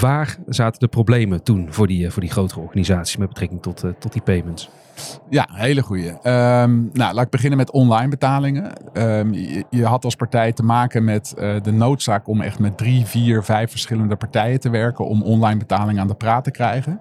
[0.00, 4.12] Waar zaten de problemen toen voor die, voor die grotere organisaties met betrekking tot, tot
[4.12, 4.70] die payments?
[5.28, 6.08] Ja, hele goede.
[6.08, 8.72] Um, nou, laat ik beginnen met online betalingen.
[8.92, 9.32] Um,
[9.70, 13.42] je, had als partij te maken met uh, de noodzaak om echt met drie, vier,
[13.42, 17.00] vijf verschillende partijen te werken om online betalingen aan de praat te krijgen.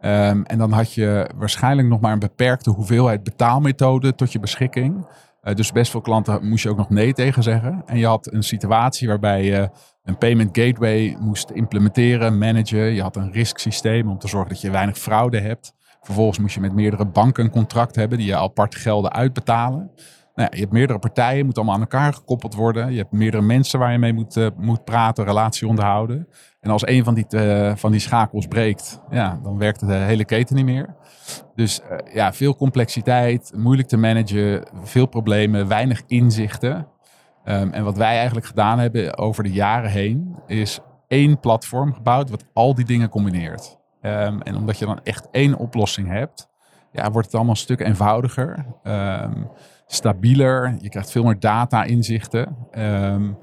[0.00, 5.06] Um, en dan had je waarschijnlijk nog maar een beperkte hoeveelheid betaalmethoden tot je beschikking.
[5.48, 7.82] Uh, dus best veel klanten moest je ook nog nee tegen zeggen.
[7.86, 9.70] En je had een situatie waarbij je
[10.04, 12.94] een payment gateway moest implementeren, managen.
[12.94, 15.72] Je had een risk systeem om te zorgen dat je weinig fraude hebt.
[16.00, 19.90] Vervolgens moest je met meerdere banken een contract hebben die je apart gelden uitbetalen.
[20.38, 22.92] Nou je hebt meerdere partijen, moet allemaal aan elkaar gekoppeld worden.
[22.92, 26.28] Je hebt meerdere mensen waar je mee moet, uh, moet praten, relatie onderhouden.
[26.60, 30.24] En als een van die, uh, van die schakels breekt, ja, dan werkt de hele
[30.24, 30.94] keten niet meer.
[31.54, 36.86] Dus uh, ja, veel complexiteit, moeilijk te managen, veel problemen, weinig inzichten.
[37.44, 42.30] Um, en wat wij eigenlijk gedaan hebben over de jaren heen, is één platform gebouwd
[42.30, 43.78] wat al die dingen combineert.
[44.02, 46.48] Um, en omdat je dan echt één oplossing hebt,
[46.92, 49.50] ja, wordt het allemaal een stuk eenvoudiger, um,
[49.90, 50.76] stabieler.
[50.80, 52.56] Je krijgt veel meer data-inzichten.
[52.78, 53.38] Um,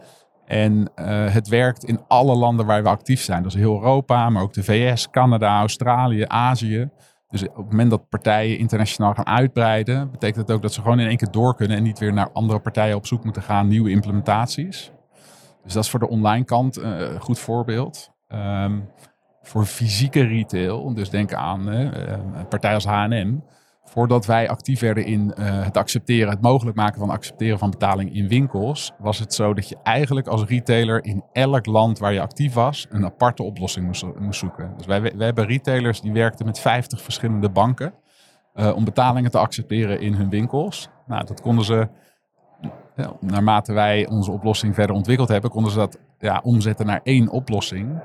[0.46, 3.44] en uh, het werkt in alle landen waar we actief zijn.
[3.44, 6.90] Dat is heel Europa, maar ook de VS, Canada, Australië, Azië.
[7.30, 11.00] Dus op het moment dat partijen internationaal gaan uitbreiden, betekent dat ook dat ze gewoon
[11.00, 13.68] in één keer door kunnen en niet weer naar andere partijen op zoek moeten gaan,
[13.68, 14.92] nieuwe implementaties.
[15.64, 18.12] Dus dat is voor de online kant uh, een goed voorbeeld.
[18.28, 18.90] Um,
[19.42, 21.80] voor fysieke retail, dus denk aan uh,
[22.34, 23.40] een partij als H&M,
[23.96, 28.16] voordat wij actief werden in uh, het accepteren, het mogelijk maken van accepteren van betaling
[28.16, 32.22] in winkels, was het zo dat je eigenlijk als retailer in elk land waar je
[32.22, 34.74] actief was, een aparte oplossing moest, zoeken.
[34.78, 37.94] Dus wij, wij hebben retailers die werkten met 50 verschillende banken
[38.56, 40.90] uh, om betalingen te accepteren in hun winkels.
[41.08, 41.88] Nou, dat konden ze,
[42.96, 47.30] ja, naarmate wij onze oplossing verder ontwikkeld hebben, konden ze dat ja, omzetten naar één
[47.30, 48.02] oplossing.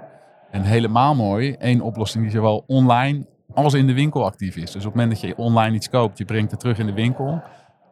[0.50, 4.70] En helemaal mooi, één oplossing die zowel online als in de winkel actief is.
[4.70, 6.92] Dus op het moment dat je online iets koopt, je brengt het terug in de
[6.92, 7.42] winkel,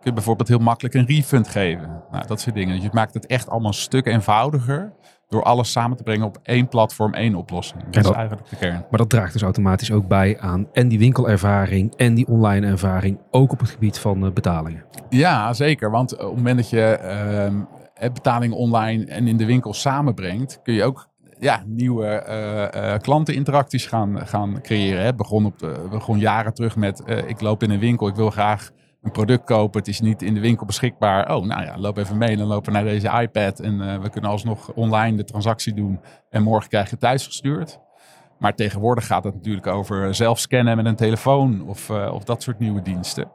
[0.01, 2.03] kun je bijvoorbeeld heel makkelijk een refund geven.
[2.11, 2.75] Nou, dat soort dingen.
[2.75, 4.93] Dus je maakt het echt allemaal een stuk eenvoudiger
[5.29, 7.83] door alles samen te brengen op één platform, één oplossing.
[7.83, 8.85] Dat, dat is eigenlijk de kern.
[8.91, 13.19] Maar dat draagt dus automatisch ook bij aan en die winkelervaring en die online ervaring,
[13.31, 14.85] ook op het gebied van uh, betalingen.
[15.09, 15.91] Ja, zeker.
[15.91, 16.99] Want op het moment dat je
[18.03, 21.08] uh, betalingen online en in de winkel samenbrengt, kun je ook
[21.41, 25.03] ja, nieuwe uh, uh, klanteninteracties gaan, gaan creëren.
[25.03, 25.15] Hè.
[25.15, 28.71] Begon, op begon jaren terug met uh, ik loop in een winkel, ik wil graag
[29.03, 29.79] een product kopen.
[29.79, 31.35] Het is niet in de winkel beschikbaar.
[31.37, 32.37] Oh, nou ja, loop even mee.
[32.37, 36.01] Dan lopen we naar deze iPad en we kunnen alsnog online de transactie doen.
[36.31, 37.81] En morgen krijg je het thuis gestuurd.
[38.39, 42.59] Maar tegenwoordig gaat het natuurlijk over zelf scannen met een telefoon of, of dat soort
[42.59, 43.31] nieuwe diensten.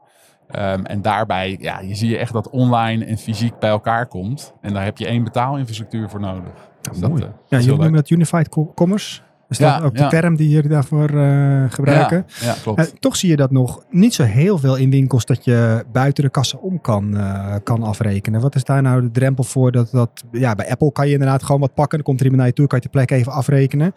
[0.56, 4.54] Um, en daarbij, ja, je zie je echt dat online en fysiek bij elkaar komt.
[4.62, 6.72] En daar heb je één betaalinfrastructuur voor nodig.
[6.92, 7.22] Dus mooi.
[7.22, 9.22] Dat, uh, ja, jullie noemen dat Unified Commerce.
[9.50, 10.10] Is dat ja, ook de ja.
[10.10, 12.26] term die jullie daarvoor uh, gebruiken?
[12.28, 12.80] Ja, ja klopt.
[12.80, 16.24] Uh, toch zie je dat nog niet zo heel veel in winkels dat je buiten
[16.24, 18.42] de kassen om kan, uh, kan afrekenen.
[18.42, 19.72] Wat is daar nou de drempel voor?
[19.72, 21.98] Dat, dat, ja, bij Apple kan je inderdaad gewoon wat pakken.
[21.98, 23.94] Dan komt er iemand naar je toe, kan je ter plekke even afrekenen.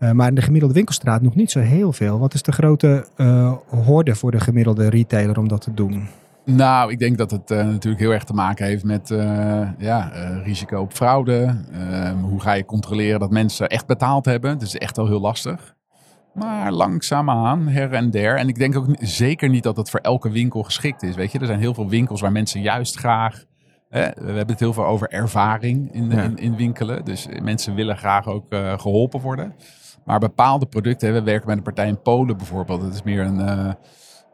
[0.00, 2.18] Uh, maar in de gemiddelde winkelstraat nog niet zo heel veel.
[2.18, 6.08] Wat is de grote uh, horde voor de gemiddelde retailer om dat te doen?
[6.56, 9.08] Nou, ik denk dat het uh, natuurlijk heel erg te maken heeft met
[9.78, 10.10] ja,
[10.44, 11.64] risico op fraude.
[11.72, 14.58] Ehm, hoe ga je controleren dat mensen echt betaald hebben?
[14.58, 15.76] Dat is echt wel heel lastig.
[16.34, 18.36] Maar langzaamaan, her en der.
[18.36, 21.14] En ik denk ook zeker niet dat het voor elke winkel geschikt is.
[21.14, 23.44] Weet je, er zijn heel veel winkels waar mensen juist graag
[23.88, 26.22] we hebben het heel veel over ervaring in, ja.
[26.22, 27.04] in, in, winkelen.
[27.04, 28.44] Dus mensen willen graag ook
[28.76, 29.54] geholpen worden.
[30.04, 32.80] Maar bepaalde producten, we werken met een partij in Polen bijvoorbeeld.
[32.80, 33.76] Dat is meer een,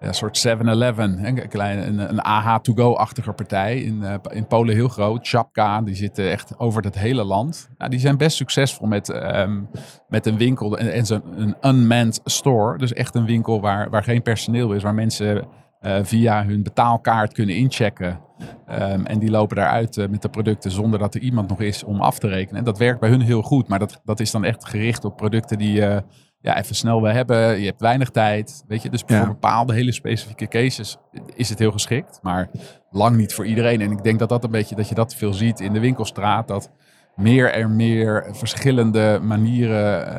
[0.06, 3.80] een soort 7-Eleven, een, AH-to-go-achtige partij.
[3.80, 5.28] In, uh, in Polen heel groot.
[5.28, 7.68] Chapka, die zitten echt over het hele land.
[7.78, 9.68] Nou, die zijn best succesvol met, um,
[10.08, 12.78] met een winkel en, en een unmanned store.
[12.78, 15.46] Dus echt een winkel waar, waar geen personeel is, waar mensen
[15.82, 18.20] uh, via hun betaalkaart kunnen inchecken.
[18.66, 21.84] Ehm, en die lopen daaruit uh, met de producten zonder dat er iemand nog is
[21.84, 22.58] om af te rekenen.
[22.58, 25.16] En dat werkt bij hun heel goed, maar dat, dat is dan echt gericht op
[25.16, 26.02] producten die
[26.44, 27.60] ja, even snel wil hebben.
[27.60, 28.64] Je hebt weinig tijd.
[28.68, 28.90] Weet je?
[28.90, 30.96] Dus voor bepaalde hele specifieke cases
[31.34, 32.18] is het heel geschikt.
[32.22, 32.50] Maar
[32.90, 33.80] lang niet voor iedereen.
[33.80, 36.48] En ik denk dat dat een beetje dat je dat veel ziet in de winkelstraat.
[36.48, 36.70] Dat
[37.16, 40.16] meer en meer verschillende manieren.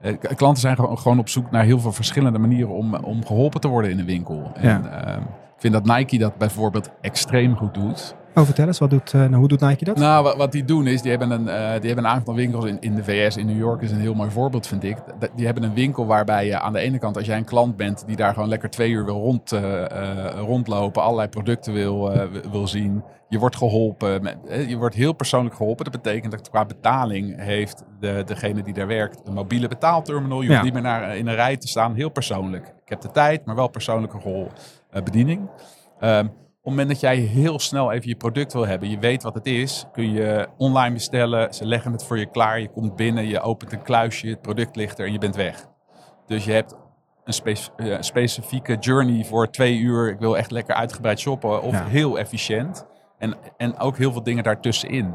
[0.00, 3.68] Eh, klanten zijn gewoon op zoek naar heel veel verschillende manieren om, om geholpen te
[3.68, 4.50] worden in de winkel.
[4.54, 8.16] En, ehm, ik vind dat Nike dat bijvoorbeeld extreem goed doet.
[8.34, 9.96] Oh, vertel eens, wat doet, uh, hoe doet Nike dat?
[9.96, 12.64] Nou, wat, wat die doen is, die hebben een, uh, die hebben een aantal winkels
[12.64, 14.96] in, in de VS, in New York is een heel mooi voorbeeld, vind ik.
[15.36, 18.06] Die hebben een winkel waarbij je aan de ene kant, als jij een klant bent
[18.06, 19.84] die daar gewoon lekker twee uur wil rond, uh,
[20.36, 22.12] rondlopen, allerlei producten wil,
[22.50, 24.22] wil zien, je wordt geholpen.
[24.22, 24.36] Met,
[24.68, 25.84] je wordt heel persoonlijk geholpen.
[25.84, 30.42] Dat betekent dat qua betaling heeft de, degene die daar werkt een mobiele betaalterminal.
[30.42, 32.66] Je hoeft niet meer naar, in een rij te staan, heel persoonlijk.
[32.66, 34.48] Ik heb de tijd, maar wel persoonlijke
[35.04, 35.48] bediening.
[36.00, 36.30] Um,
[36.64, 39.34] op het moment dat jij heel snel even je product wil hebben, je weet wat
[39.34, 41.54] het is, kun je online bestellen.
[41.54, 42.60] Ze leggen het voor je klaar.
[42.60, 45.66] Je komt binnen, je opent een kluisje, het product ligt er en je bent weg.
[46.26, 46.76] Dus je hebt
[47.24, 50.08] een eh, specifieke journey voor twee uur.
[50.08, 52.86] Ik wil echt lekker uitgebreid shoppen of heel efficiënt.
[53.18, 55.14] En, en ook heel veel dingen daartussenin.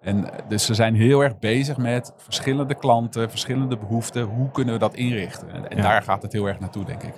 [0.00, 4.22] En dus ze zijn heel erg bezig met verschillende klanten, verschillende behoeften.
[4.22, 5.50] Hoe kunnen we dat inrichten?
[5.50, 7.14] En, en daar gaat het heel erg naartoe, denk ik.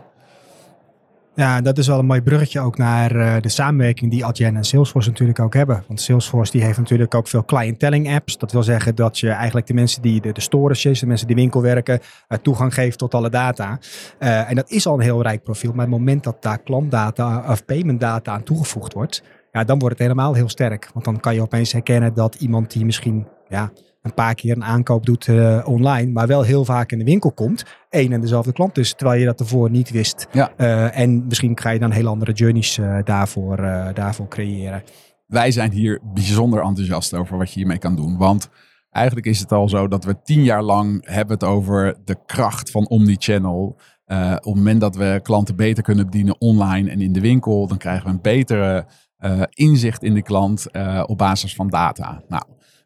[1.34, 4.64] Ja, dat is wel een mooi bruggetje ook naar uh, de samenwerking die Adyen en
[4.64, 5.84] Salesforce natuurlijk ook hebben.
[5.86, 8.38] Want Salesforce die heeft natuurlijk ook veel clientelling apps.
[8.38, 11.36] Dat wil zeggen dat je eigenlijk de mensen die de, de storages, de mensen die
[11.36, 13.78] winkel werken, uh, toegang geeft tot alle data.
[14.18, 15.72] Uh, en dat is al een heel rijk profiel.
[15.72, 20.06] Maar het moment dat daar klantdata of paymentdata aan toegevoegd wordt, ja, dan wordt het
[20.06, 20.90] helemaal heel sterk.
[20.92, 24.64] Want dan kan je opeens herkennen dat iemand die misschien ja, een paar keer een
[24.64, 28.52] aankoop doet uh, online, maar wel heel vaak in de winkel komt, één en dezelfde
[28.52, 30.26] klant is, terwijl je dat ervoor niet wist.
[30.32, 30.52] Ja.
[30.56, 33.56] Uh, en misschien ga je dan heel andere journeys uh, daarvoor,
[33.94, 34.82] daarvoor creëren.
[35.26, 38.48] Wij zijn hier bijzonder enthousiast over wat je hiermee kan doen, want
[38.90, 42.70] eigenlijk is het al zo dat we tien jaar lang hebben het over de kracht
[42.70, 43.78] van omnichannel.
[44.06, 47.66] Uh, op het moment dat we klanten beter kunnen bedienen online en in de winkel,
[47.66, 48.86] dan krijgen we een betere
[49.20, 52.22] uh, inzicht in de klant uh, op basis van data.
[52.28, 52.42] Nou,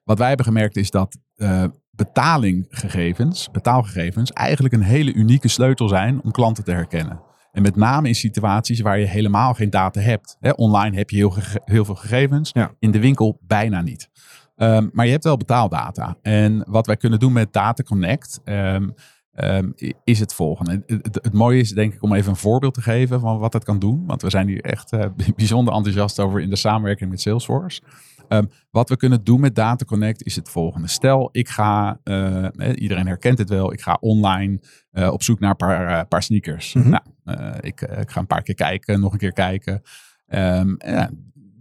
[0.07, 6.23] wat wij hebben gemerkt is dat uh, betalingegevens, betaalgegevens, eigenlijk een hele unieke sleutel zijn
[6.23, 7.21] om klanten te herkennen.
[7.53, 10.37] En met name in situaties waar je helemaal geen data hebt.
[10.41, 14.09] Hè, online heb je heel, heel veel gegevens, in de winkel bijna niet.
[14.57, 16.17] Um, maar je hebt wel betaaldata.
[16.23, 18.95] En wat wij kunnen doen met Data Connect um,
[19.35, 20.83] um, is het volgende.
[20.87, 23.65] Het, het, mooie is denk ik om even een voorbeeld te geven van wat het
[23.65, 24.07] kan doen.
[24.07, 25.05] Want we zijn hier echt uh,
[25.37, 27.83] bijzonder enthousiast over in de samenwerking met Salesforce.
[28.29, 30.89] Um, wat we kunnen doen met Data Connect is het volgende.
[30.89, 34.61] Stel, ik ga, uh, iedereen herkent het wel, ik ga online
[34.93, 36.75] uh, op zoek naar een paar, uh, paar sneakers.
[36.75, 36.91] Mm -hmm.
[37.25, 39.83] Nou, ik, ik, ga een paar keer kijken, nog een keer kijken.
[40.29, 41.11] Um, ja,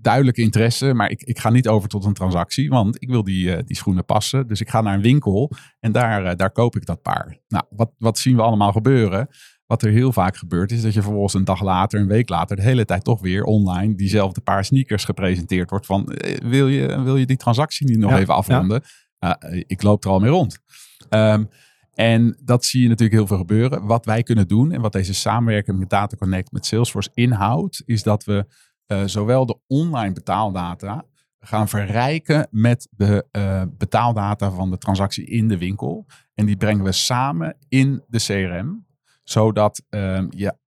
[0.02, 3.64] duidelijke interesse, maar ik, ik ga niet over tot een transactie, want ik wil die,
[3.64, 4.48] die schoenen passen.
[4.48, 7.38] Dus ik ga naar een winkel en daar, daar koop ik dat paar.
[7.48, 9.28] Nou, wat, wat zien we allemaal gebeuren?
[9.68, 12.56] Wat er heel vaak gebeurt is dat je vervolgens een dag later, een week later,
[12.56, 15.86] de hele tijd toch weer online diezelfde paar sneakers gepresenteerd wordt.
[15.86, 18.84] Van eh, wil je, wil je die transactie niet nog even afronden?
[19.20, 19.44] Ja.
[19.50, 20.60] Uh, ik loop er al mee rond.
[21.10, 21.50] Um,
[21.94, 23.86] en dat zie je natuurlijk heel veel gebeuren.
[23.86, 28.04] Wat wij kunnen doen en wat deze samenwerking met Data Connect met Salesforce inhoudt, is
[28.04, 28.46] dat we
[28.88, 31.06] uh, zowel de online betaaldata
[31.40, 36.06] gaan verrijken met de uh, betaaldata van de transactie in de winkel.
[36.34, 38.85] En die brengen we samen in de CRM
[39.26, 40.58] zodat um, je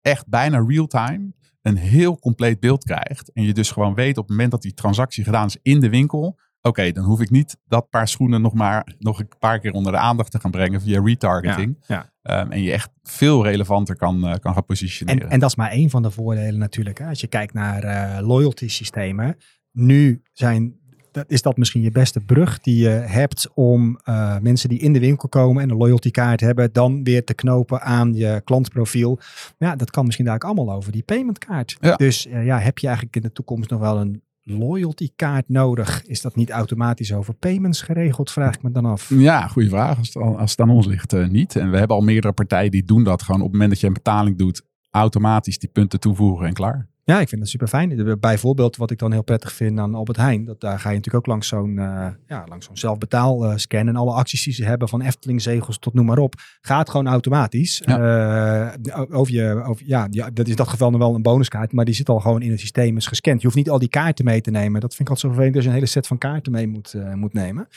[0.00, 3.32] echt bijna real-time een heel compleet beeld krijgt.
[3.32, 5.90] En je dus gewoon weet op het moment dat die transactie gedaan is in de
[5.90, 6.38] winkel.
[6.60, 9.92] Oké, dan hoef ik niet dat paar schoenen nog maar nog een paar keer onder
[9.92, 11.84] de aandacht te gaan brengen via retargeting.
[11.86, 15.22] Ja, Um, en je echt veel relevanter kan, uh, kan gaan positioneren.
[15.22, 16.98] En, en, dat is maar één van de voordelen natuurlijk.
[16.98, 17.06] Hè.
[17.06, 19.36] Als je kijkt naar uh, loyalty systemen.
[19.72, 20.77] Nu zijn
[21.26, 25.00] is dat misschien je beste brug die je hebt om uh, mensen die in de
[25.00, 29.18] winkel komen en een loyalty kaart hebben, dan weer te knopen aan je klantprofiel.
[29.58, 31.76] Ja, dat kan misschien daar ook allemaal over die paymentkaart.
[31.80, 31.96] Ja.
[31.96, 36.02] Dus uh, ja, heb je eigenlijk in de toekomst nog wel een loyalty kaart nodig?
[36.06, 39.10] Is dat niet automatisch over payments geregeld, vraag ik me dan af.
[39.14, 39.98] Ja, goede vraag.
[39.98, 41.56] Als het, als het aan ons ligt, uh, niet.
[41.56, 43.86] En we hebben al meerdere partijen die doen dat gewoon op het moment dat je
[43.86, 46.88] een betaling doet, automatisch die punten toevoegen en klaar.
[47.08, 48.18] Ja, ik vind dat super fijn.
[48.20, 50.44] Bijvoorbeeld wat ik dan heel prettig vind aan Albert Heijn.
[50.44, 53.88] Dat daar ga je natuurlijk ook langs zo'n uh, ja, langs zo'n zelfbetaal uh, scan.
[53.88, 56.34] En alle acties die ze hebben van Efteling zegels tot noem maar op.
[56.60, 57.82] Gaat gewoon automatisch.
[57.84, 58.74] Ja.
[58.86, 61.72] Uh, over je, over, ja, ja, dat is in dat geval nog wel een bonuskaart.
[61.72, 63.40] Maar die zit al gewoon in het systeem is gescand.
[63.40, 64.80] Je hoeft niet al die kaarten mee te nemen.
[64.80, 66.94] Dat vind ik altijd zo vervelend als je een hele set van kaarten mee moet,
[67.14, 67.68] moet nemen.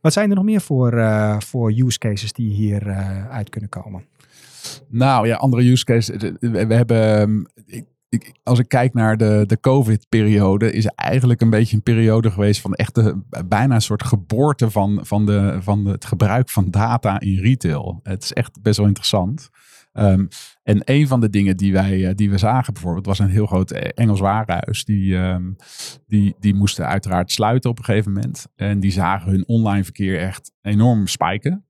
[0.00, 1.04] Wat zijn er nog meer voor,
[1.38, 2.88] voor use cases die hier
[3.30, 4.04] uit kunnen komen?
[4.88, 6.32] Nou ja, andere use cases.
[6.40, 7.46] We hebben...
[7.66, 7.84] ik,
[8.42, 12.74] als ik kijk naar de, de COVID-periode, is eigenlijk een beetje een periode geweest van
[12.74, 17.38] echt de, bijna een soort geboorte van, van, de, van het gebruik van data in
[17.38, 18.00] retail.
[18.02, 19.50] Het is echt best wel interessant.
[19.92, 20.28] Um,
[20.62, 23.46] en een van de dingen die, wij, eh, die we zagen bijvoorbeeld, was een heel
[23.46, 24.84] groot Engels warenhuis.
[24.84, 25.56] Die, um,
[26.06, 28.46] die, die moesten uiteraard sluiten op een gegeven moment.
[28.56, 31.64] En die zagen hun online verkeer echt enorm spiken.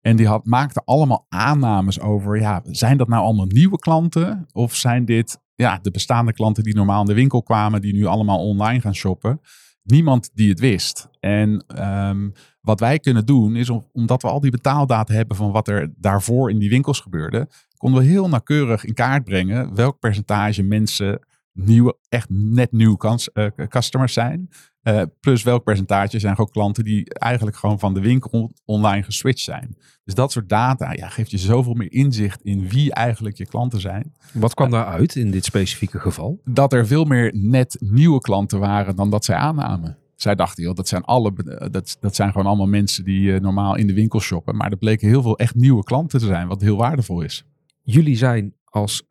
[0.00, 4.46] En die had, maakte allemaal aannames over, ja, zijn dat nou allemaal nieuwe klanten?
[4.52, 8.04] Of zijn dit ja, de bestaande klanten die normaal in de winkel kwamen, die nu
[8.04, 9.40] allemaal online gaan shoppen?
[9.82, 11.08] Niemand die het wist.
[11.20, 11.64] En
[12.08, 15.92] um, wat wij kunnen doen is, omdat we al die betaaldata hebben van wat er
[15.96, 21.26] daarvoor in die winkels gebeurde, konden we heel nauwkeurig in kaart brengen welk percentage mensen
[21.52, 22.96] nieuwe, echt net nieuw
[23.34, 24.48] uh, customers zijn.
[24.82, 29.44] Uh, plus welk percentage zijn gewoon klanten die eigenlijk gewoon van de winkel online geswitcht
[29.44, 29.76] zijn.
[30.04, 33.80] Dus dat soort data ja, geeft je zoveel meer inzicht in wie eigenlijk je klanten
[33.80, 34.12] zijn.
[34.32, 36.40] Wat kwam uh, daaruit in dit specifieke geval?
[36.44, 39.98] Dat er veel meer net nieuwe klanten waren dan dat zij aannamen.
[40.14, 41.32] Zij dachten, joh, dat zijn, alle,
[41.70, 44.56] dat, dat zijn gewoon allemaal mensen die uh, normaal in de winkel shoppen.
[44.56, 47.44] Maar er bleken heel veel echt nieuwe klanten te zijn, wat heel waardevol is.
[47.82, 49.06] Jullie zijn als,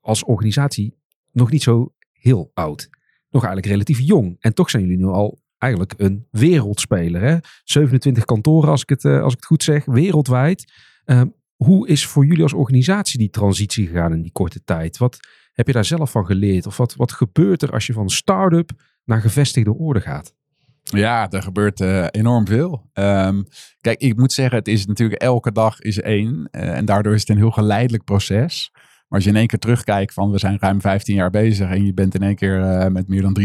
[0.00, 0.94] als organisatie
[1.32, 2.88] nog niet zo heel oud
[3.30, 4.36] nog eigenlijk relatief jong.
[4.40, 7.20] En toch zijn jullie nu al eigenlijk een wereldspeler.
[7.20, 7.36] Hè?
[7.64, 10.72] 27 kantoren, als ik het, uh, als ik het goed zeg, wereldwijd.
[11.06, 11.22] Uh,
[11.56, 14.98] hoe is voor jullie als organisatie die transitie gegaan in die korte tijd?
[14.98, 15.18] Wat
[15.52, 16.66] heb je daar zelf van geleerd?
[16.66, 18.70] Of wat, wat gebeurt er als je van start-up
[19.04, 20.34] naar gevestigde orde gaat?
[20.82, 22.90] Ja, er gebeurt uh, enorm veel.
[22.94, 23.46] Um,
[23.80, 26.48] kijk, ik moet zeggen, het is natuurlijk elke dag is één.
[26.50, 28.70] Uh, en daardoor is het een heel geleidelijk proces.
[29.08, 31.84] Maar als je in één keer terugkijkt van we zijn ruim 15 jaar bezig en
[31.84, 33.38] je bent in één keer uh, met meer dan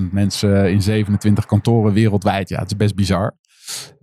[0.00, 2.48] 3.500 mensen in 27 kantoren wereldwijd.
[2.48, 3.36] Ja, het is best bizar.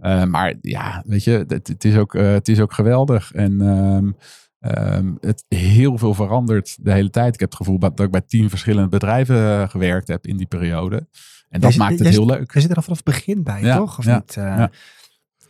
[0.02, 3.32] Uh, maar ja, weet je, het, het is, ook, uh, het is ook geweldig.
[3.32, 4.16] En um,
[4.60, 7.34] um, het heel veel verandert de hele tijd.
[7.34, 11.08] Ik heb het gevoel dat, ik bij tien verschillende bedrijven gewerkt heb in die periode.
[11.50, 12.54] En dat maakt het heel leuk.
[12.54, 13.98] Je zit er al vanaf het begin bij, ja, toch?
[13.98, 14.34] Of ja, niet?
[14.34, 14.72] Ja.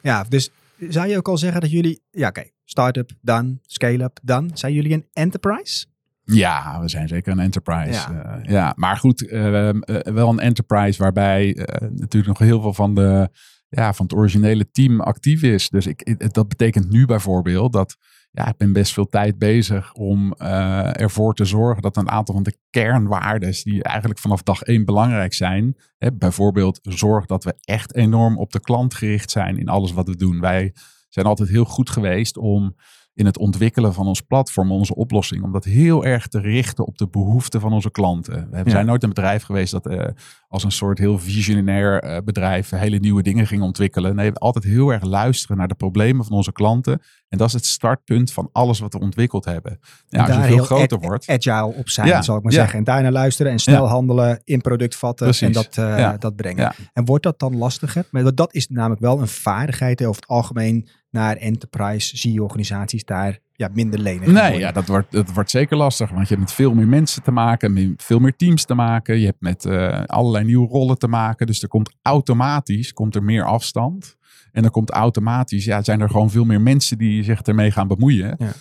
[0.02, 0.52] ja, dus
[0.90, 4.52] zou je ook al zeggen dat jullie, ja oké, okay, start-up dan, scale-up dan.
[4.54, 5.86] Zijn jullie een enterprise?
[6.24, 8.12] Ja, we zijn zeker een enterprise.
[8.12, 8.74] Ja, uh, ja.
[8.76, 9.72] maar goed, uh, uh,
[10.04, 13.30] wel een enterprise waarbij natuurlijk nog heel veel van, de,
[13.70, 15.70] ja, van het originele team actief is.
[15.70, 17.98] Dus ik, dat betekent nu bijvoorbeeld dat
[18.40, 22.44] ja, ik ben best veel tijd bezig om ervoor te zorgen dat een aantal van
[22.44, 25.78] de kernwaarden die eigenlijk vanaf dag één belangrijk zijn.
[25.98, 30.08] Hè, bijvoorbeeld zorg dat we echt enorm op de klant gericht zijn in alles wat
[30.08, 30.40] we doen.
[30.40, 30.74] Wij
[31.10, 32.76] zijn altijd heel goed geweest om
[33.20, 36.98] in het ontwikkelen van ons platform, onze oplossing, om dat heel erg te richten op
[36.98, 38.48] de behoeften van onze klanten.
[38.52, 38.70] We ja.
[38.70, 40.04] zijn nooit een bedrijf geweest dat uh,
[40.48, 44.16] als een soort heel visionair uh, bedrijf hele nieuwe dingen ging ontwikkelen.
[44.16, 47.02] Nee, altijd heel erg luisteren naar de problemen van onze klanten.
[47.30, 49.80] En dat is het startpunt van alles wat we ontwikkeld hebben.
[50.08, 51.28] Ja, als je veel groter wordt.
[51.30, 52.22] Agile op zijn, ja.
[52.22, 52.78] zal ik maar zeggen.
[52.78, 55.48] En daarna luisteren en snel handelen, in product vatten Precies.
[55.48, 56.74] en dat, uh, dat brengen.
[56.94, 58.06] En wordt dat dan lastiger?
[58.12, 63.06] Maar dat is namelijk wel een vaardigheid over het algemeen naar enterprise, zie je organisaties
[63.06, 64.34] daar ja, minder lenen.
[64.34, 66.10] Nee, ja, dat, wordt, dat wordt zeker lastig.
[66.10, 69.20] Want je hebt met veel meer mensen te maken, met veel meer teams te maken.
[69.20, 71.48] Je hebt met uh, allerlei nieuwe rollen te maken.
[71.48, 74.18] Dus er komt automatisch komt er meer afstand.
[74.52, 77.88] En dan komt automatisch, ja, zijn er gewoon veel meer mensen die zich ermee gaan
[77.88, 78.36] bemoeien.
[78.38, 78.52] Ja.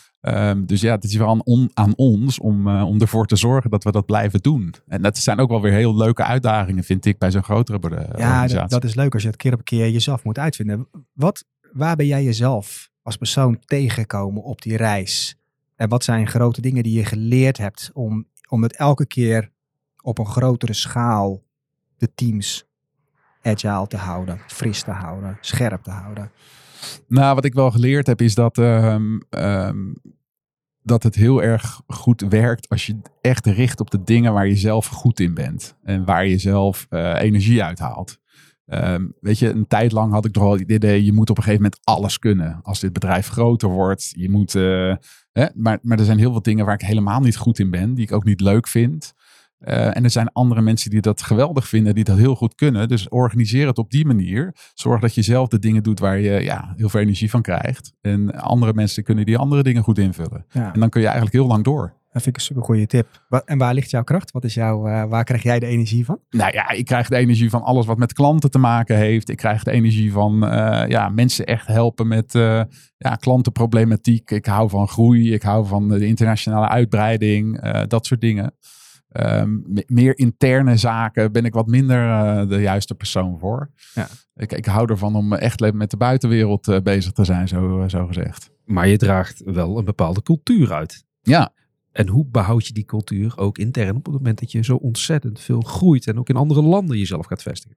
[0.51, 3.37] Um, dus ja, het is wel aan, on, aan ons om, uh, om ervoor te
[3.37, 4.75] zorgen dat we dat blijven doen.
[4.87, 7.97] En dat zijn ook wel weer heel leuke uitdagingen, vind ik, bij zo'n grotere ja,
[7.97, 8.55] organisatie.
[8.55, 10.89] Ja, dat, dat, is leuk als je het keer op keer jezelf moet uitvinden.
[11.13, 11.45] Wat,
[11.79, 15.39] waar ben jij jezelf als persoon tegengekomen op die reis?
[15.77, 19.51] En wat zijn grote dingen die je geleerd hebt om, om het elke keer
[20.03, 21.43] op een grotere schaal
[21.97, 22.67] de teams
[23.43, 26.31] agile te houden, fris te houden, scherp te houden?
[27.07, 29.95] Nou, wat ik wel geleerd heb is dat, um, um,
[30.83, 34.57] dat het heel erg goed werkt als je echt richt op de dingen waar je
[34.57, 38.19] zelf goed in bent en waar je zelf uh, energie uit haalt.
[38.75, 41.37] Um, weet je, een tijd lang had ik toch al het idee, je moet op
[41.37, 42.59] een gegeven moment alles kunnen.
[42.63, 44.55] Als dit bedrijf groter wordt, je moet...
[44.55, 44.95] Uh,
[45.33, 45.47] hè?
[45.55, 48.05] Maar, maar er zijn heel veel dingen waar ik helemaal niet goed in ben, die
[48.05, 49.13] ik ook niet leuk vind.
[49.61, 52.89] Uh, en er zijn andere mensen die dat geweldig vinden, die dat heel goed kunnen.
[52.89, 54.55] Dus organiseer het op die manier.
[54.75, 57.93] Zorg dat je zelf de dingen doet waar je ja, heel veel energie van krijgt.
[58.01, 60.47] En andere mensen kunnen die andere dingen goed invullen.
[60.51, 60.73] Ja.
[60.73, 61.98] En dan kun je eigenlijk heel lang door.
[62.19, 63.43] Dat vind ik een super goede tip.
[63.45, 64.31] En waar ligt jouw kracht?
[64.31, 66.21] Wat is jouw, uh, waar krijg jij de energie van?
[66.31, 69.29] Nou ja, ik krijg de energie van alles wat met klanten te maken heeft.
[69.29, 72.63] Ik krijg de energie van uh, ja, mensen echt helpen met uh,
[72.97, 74.31] ja, klantenproblematiek.
[74.31, 75.33] Ik hou van groei.
[75.33, 77.61] Ik hou van de internationale uitbreiding.
[77.87, 78.55] dat soort dingen.
[79.13, 83.71] Um, meer interne zaken ben ik wat minder uh, de juiste persoon voor.
[83.95, 84.09] Ja.
[84.35, 88.07] Ik, ik hou ervan om echt met de buitenwereld uh, bezig te zijn, zo, zo
[88.07, 88.51] gezegd.
[88.65, 91.05] Maar je draagt wel een bepaalde cultuur uit.
[91.23, 91.53] Ja.
[91.99, 95.41] En hoe behoud je die cultuur ook intern op het moment dat je zo ontzettend
[95.41, 97.77] veel groeit en ook in andere landen jezelf gaat vestigen?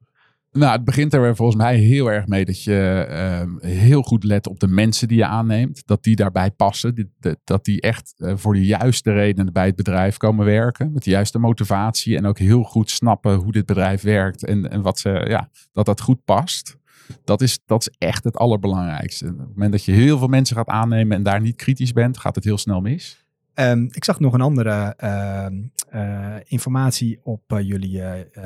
[0.52, 4.48] Nou, het begint er volgens mij heel erg mee dat je uh, heel goed let
[4.48, 5.88] op de mensen die je aanneemt.
[5.88, 7.12] Dat die daarbij passen.
[7.44, 10.92] dat die echt uh, voor de juiste redenen bij het bedrijf komen werken.
[10.92, 12.18] Met de juiste motivatie.
[12.18, 14.46] En ook heel goed snappen hoe dit bedrijf werkt.
[14.46, 16.78] En, en wat ze, ja, dat dat goed past.
[17.24, 19.26] Dat is, dat is echt het allerbelangrijkste.
[19.26, 22.18] Op het moment dat je heel veel mensen gaat aannemen en daar niet kritisch bent,
[22.18, 23.21] gaat het heel snel mis.
[23.56, 24.96] Um, ik zag nog een andere
[25.94, 28.04] uh, informatie op uh, jullie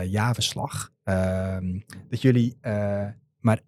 [0.07, 0.91] jaarverslag.
[1.03, 1.79] Ehm,
[2.09, 2.57] dat jullie
[3.39, 3.63] maar 1%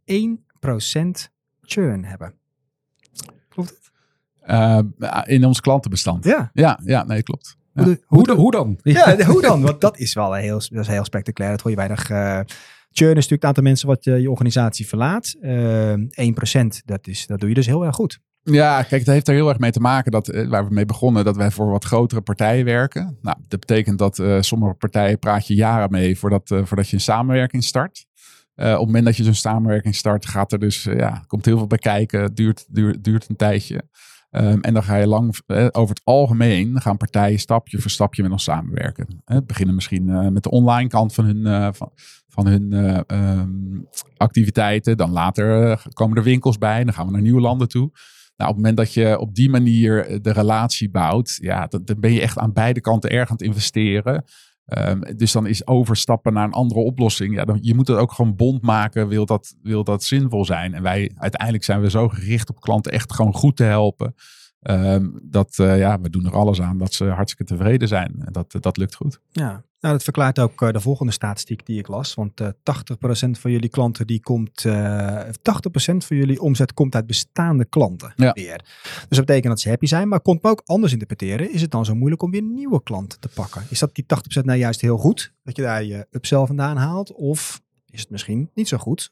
[1.61, 2.33] churn hebben.
[3.49, 3.85] Klopt het?
[5.27, 6.23] in ons klantenbestand.
[6.23, 6.49] Ja.
[6.53, 7.57] Ja, ja nee, klopt.
[7.73, 7.83] Ja.
[7.83, 8.79] Hoe, hoe, hoe, dan?
[8.83, 9.61] Ja, hoe dan?
[9.61, 11.51] Want dat is wel heel, dat is heel spectaculair.
[11.51, 12.09] Dat hoor je weinig
[12.97, 15.35] Churn is natuurlijk het aantal mensen wat je, je organisatie verlaat.
[15.41, 16.07] Uh, ehm,
[16.73, 18.19] 1%, dat, is, dat doe je dus heel erg goed.
[18.51, 20.85] Ja, kijk, het heeft er heel erg mee te maken dat, eh, waar we mee
[20.85, 23.17] begonnen, dat wij voor wat grotere partijen werken.
[23.21, 26.95] Nou, dat betekent dat uh, sommige partijen praat je jaren mee voordat, uh, voordat je
[26.95, 28.05] een samenwerking start.
[28.55, 31.67] op het moment dat je zo'n samenwerking start, gaat er dus, ja, komt heel veel
[31.67, 32.65] bij kijken, duurt,
[33.01, 33.83] duurt, een tijdje.
[34.31, 35.39] Um, en dan ga je lang,
[35.71, 39.21] over het algemeen, gaan partijen stapje voor stapje met ons samenwerken.
[39.25, 41.73] Hè, beginnen misschien met de online kant van hun,
[42.27, 42.73] van, hun
[43.17, 43.87] um,
[44.17, 44.97] activiteiten.
[44.97, 47.91] Dan later komen er winkels bij, dan gaan we naar nieuwe landen toe.
[48.37, 51.99] Nou, op het moment dat je op die manier eh, de relatie bouwt, ja, dan,
[51.99, 54.23] ben je echt aan beide kanten erg aan het investeren.
[54.77, 57.35] Um, dus dan is overstappen naar een andere oplossing.
[57.35, 60.73] Ja, dan, je moet het ook gewoon bond maken, wil dat, wil dat zinvol zijn.
[60.73, 64.15] En wij uiteindelijk zijn we zo gericht op klanten echt gewoon goed te helpen.
[64.61, 68.15] Um, dat uh, ja, we doen er alles aan dat ze hartstikke tevreden zijn.
[68.25, 69.19] En dat, dat lukt goed.
[69.31, 72.13] Ja, nou, dat verklaart ook uh, de volgende statistiek die ik las.
[72.13, 72.75] Want uh, eh,
[73.27, 74.69] 80% van jullie klanten die komt, 80%
[75.97, 78.31] van jullie omzet komt uit bestaande klanten ja.
[78.31, 78.57] weer.
[79.07, 81.53] Dus dat betekent dat ze happy zijn, maar komt me ook anders interpreteren.
[81.53, 83.63] Is het dan zo moeilijk om weer nieuwe klanten te pakken?
[83.69, 84.05] Is dat die
[84.41, 85.33] 80% nou juist heel goed?
[85.43, 87.13] Dat je daar je upsell vandaan haalt?
[87.13, 87.61] Of
[87.97, 89.09] is het misschien niet zo goed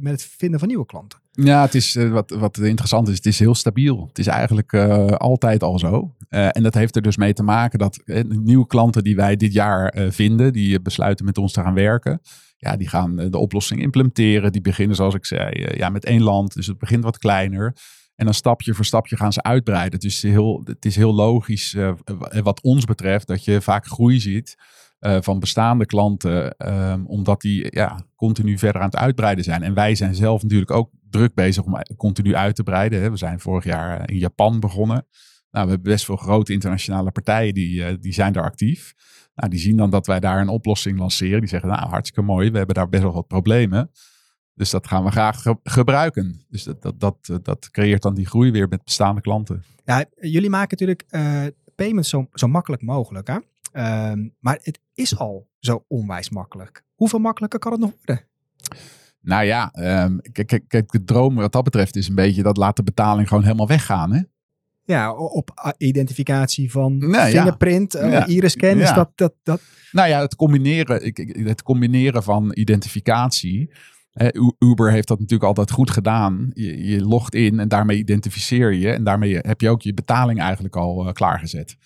[0.00, 1.20] met het vinden van nieuwe klanten?
[1.30, 4.06] Ja, het is, wat, wat interessant is, het is heel stabiel.
[4.08, 6.14] Het is eigenlijk uh, altijd al zo.
[6.28, 9.94] En dat heeft er dus mee te maken dat nieuwe klanten die wij dit jaar
[10.08, 12.20] vinden, die besluiten met ons te gaan werken,
[12.56, 14.52] ja, die gaan de oplossing implementeren.
[14.52, 16.54] Die beginnen, zoals ik zei, ja, met één land.
[16.54, 17.76] Dus het begint wat kleiner.
[18.14, 19.98] En dan stapje voor stapje gaan ze uitbreiden.
[19.98, 21.76] Dus heel, het is heel logisch
[22.42, 24.56] wat ons betreft dat je vaak groei ziet.
[25.06, 29.62] Uh, van bestaande klanten, um, omdat die ja, continu verder aan het uitbreiden zijn.
[29.62, 33.00] En wij zijn zelf natuurlijk ook druk bezig om continu uit te breiden.
[33.00, 33.10] Hè.
[33.10, 35.06] We zijn vorig jaar eh, in Japan begonnen.
[35.50, 38.94] Nou, we hebben best veel grote internationale partijen die, uh, die zijn daar actief.
[39.34, 41.40] Nou, die zien dan dat wij daar een oplossing lanceren.
[41.40, 43.90] Die zeggen, nou, hartstikke mooi, we hebben daar best wel wat problemen.
[44.54, 46.44] Dus dat gaan we graag gebruiken.
[46.48, 49.62] Dus dat, dat, dat, dat, creëert dan die groei weer met bestaande klanten.
[49.84, 53.26] Ja, jullie maken natuurlijk uh, payments zo, zo makkelijk mogelijk.
[53.26, 53.38] Hè?
[53.72, 56.84] Uh, maar het is al zo onwijs makkelijk.
[56.94, 58.24] Hoeveel makkelijker kan het nog worden?
[59.20, 59.72] Nou ja,
[60.04, 63.28] um, kijk, kijk, de droom wat dat betreft is een beetje dat laat de betaling
[63.28, 64.12] gewoon helemaal weggaan.
[64.12, 64.20] Hè?
[64.84, 68.28] Ja, op identificatie van nou, fingerprint, ja.
[68.28, 68.78] uh, iris-scan.
[68.78, 68.92] Ja.
[68.92, 69.60] dat, dat, dat...
[69.92, 71.12] Nou ja, het combineren,
[71.44, 73.70] het combineren van identificatie.
[74.58, 76.50] Uber heeft dat natuurlijk altijd goed gedaan.
[76.52, 78.90] Je, je, logt in en daarmee identificeer je.
[78.90, 81.76] En daarmee heb je ook je betaling eigenlijk al uh, klaargezet.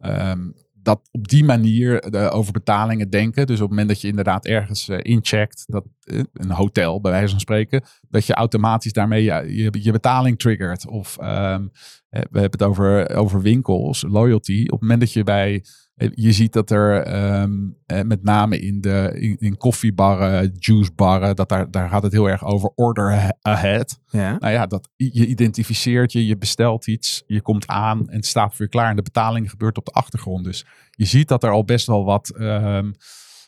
[0.00, 0.54] Um,
[0.86, 3.46] dat op die manier de, over betalingen denken.
[3.46, 7.10] Dus op het moment dat je inderdaad ergens uh, incheckt, dat, uh, een hotel bij
[7.10, 10.86] wijze van spreken, dat je automatisch daarmee je, je, betaling triggert.
[10.88, 11.70] Of um,
[12.08, 14.62] we hebben het over, over winkels, loyalty.
[14.64, 15.60] Op het moment dat je bij eh,
[15.96, 21.70] je ziet dat er um, met name in, de, in, in koffiebarren, juicebarren, dat daar,
[21.70, 24.00] daar gaat het heel erg over order ahead.
[24.06, 24.36] Ja.
[24.38, 28.54] Nou ja, dat, je identificeert je, je bestelt iets, je komt aan en het staat
[28.54, 30.44] voor je klaar en de betaling gebeurt op de achtergrond.
[30.44, 32.94] Dus je ziet dat er al best wel wat um,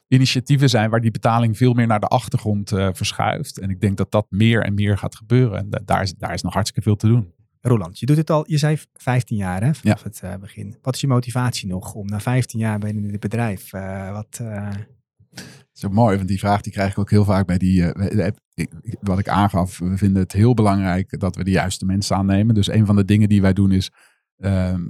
[0.08, 3.58] initiatieven zijn waar die betaling veel meer naar de achtergrond uh, verschuift.
[3.58, 5.58] En ik denk dat dat meer en meer gaat gebeuren.
[5.58, 7.32] En daar is, daar is nog hartstikke veel te doen.
[7.60, 10.76] Roland, je doet het al, je zei 15 jaar hè, vanaf het uh, begin.
[10.82, 13.72] Wat is je motivatie nog om na 15 jaar binnen dit bedrijf?
[13.72, 14.70] Uh, wat, uh...
[15.72, 17.92] Zo mooi, want die vraag die krijg ik ook heel vaak bij die.
[19.00, 22.54] wat ik aangaf, we vinden het heel belangrijk dat we de juiste mensen aannemen.
[22.54, 23.90] Dus een van de dingen die wij doen is.
[24.36, 24.82] Ehm,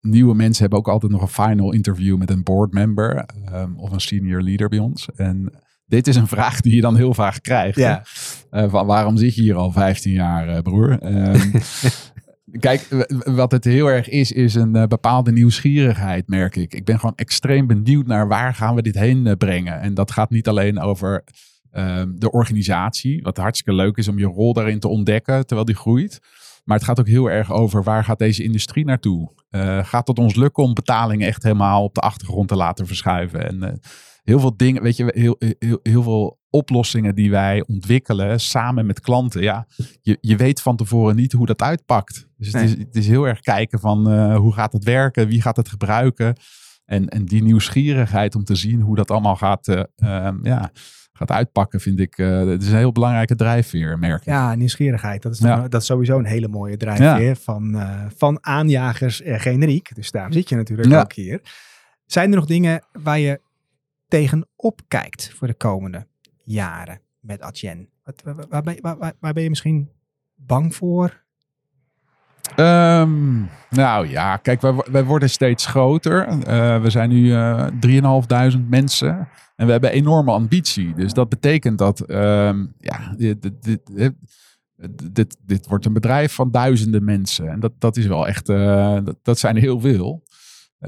[0.00, 3.90] nieuwe mensen hebben ook altijd nog een final interview met een board member um, of
[3.90, 5.08] een senior leader bij ons.
[5.16, 5.52] En
[5.94, 7.78] dit is een vraag die je dan heel vaak krijgt.
[7.78, 8.02] Ja.
[8.50, 10.98] Uh, van waarom zit je hier al 15 jaar, uh, broer?
[11.02, 11.52] Um,
[12.66, 16.74] kijk, wat het heel erg is, is een uh, bepaalde nieuwsgierigheid, merk ik.
[16.74, 19.80] Ik ben gewoon extreem benieuwd naar waar gaan we dit heen brengen.
[19.80, 21.24] En dat gaat niet alleen over
[21.72, 25.76] um, de organisatie, wat hartstikke leuk is om je rol daarin te ontdekken terwijl die
[25.76, 26.20] groeit.
[26.64, 29.32] Maar het gaat ook heel erg over waar gaat deze industrie naartoe?
[29.82, 33.48] gaat het ons lukken om betalingen echt helemaal op de achtergrond te laten verschuiven?
[33.48, 33.80] En
[34.24, 39.00] heel veel dingen, weet je, heel, heel, heel veel oplossingen die wij ontwikkelen samen met
[39.00, 39.42] klanten.
[39.42, 39.66] Ja,
[40.02, 42.28] je, je weet van tevoren niet hoe dat uitpakt.
[42.36, 45.42] Dus het, is, het is heel erg kijken van uh, hoe gaat het werken, wie
[45.42, 46.36] gaat het gebruiken.
[46.84, 50.70] En, en die nieuwsgierigheid om te zien hoe dat allemaal gaat, uh, ja,
[51.12, 52.18] gaat uitpakken, vind ik.
[52.18, 54.24] Uh, het is een heel belangrijke drijfveer, merk ik.
[54.26, 55.22] Ja, nieuwsgierigheid.
[55.22, 55.68] Dat is, ja.
[55.68, 57.82] dat is sowieso een hele mooie drijfveer van,
[58.16, 59.94] van aanjagers generiek.
[59.94, 61.40] Dus daar zit je natuurlijk ook hier.
[62.06, 63.40] Zijn er nog dingen waar je
[64.14, 66.06] tegenop kijkt voor de komende
[66.44, 67.88] jaren met Adyen?
[68.48, 69.90] Waar, waar, waar, ben je misschien
[70.34, 71.22] bang voor?
[72.56, 74.60] Um, nou ja, kijk,
[74.90, 76.28] wij, worden steeds groter.
[76.28, 77.66] Uh, we zijn nu uh,
[78.56, 80.94] 3.500 mensen en we hebben enorme ambitie.
[80.94, 83.80] Dus dat betekent dat, um, ja, dit, dit,
[85.12, 87.48] dit, dit, wordt een bedrijf van duizenden mensen.
[87.48, 90.22] En dat, dat is wel echt, uh, dat, dat zijn heel veel.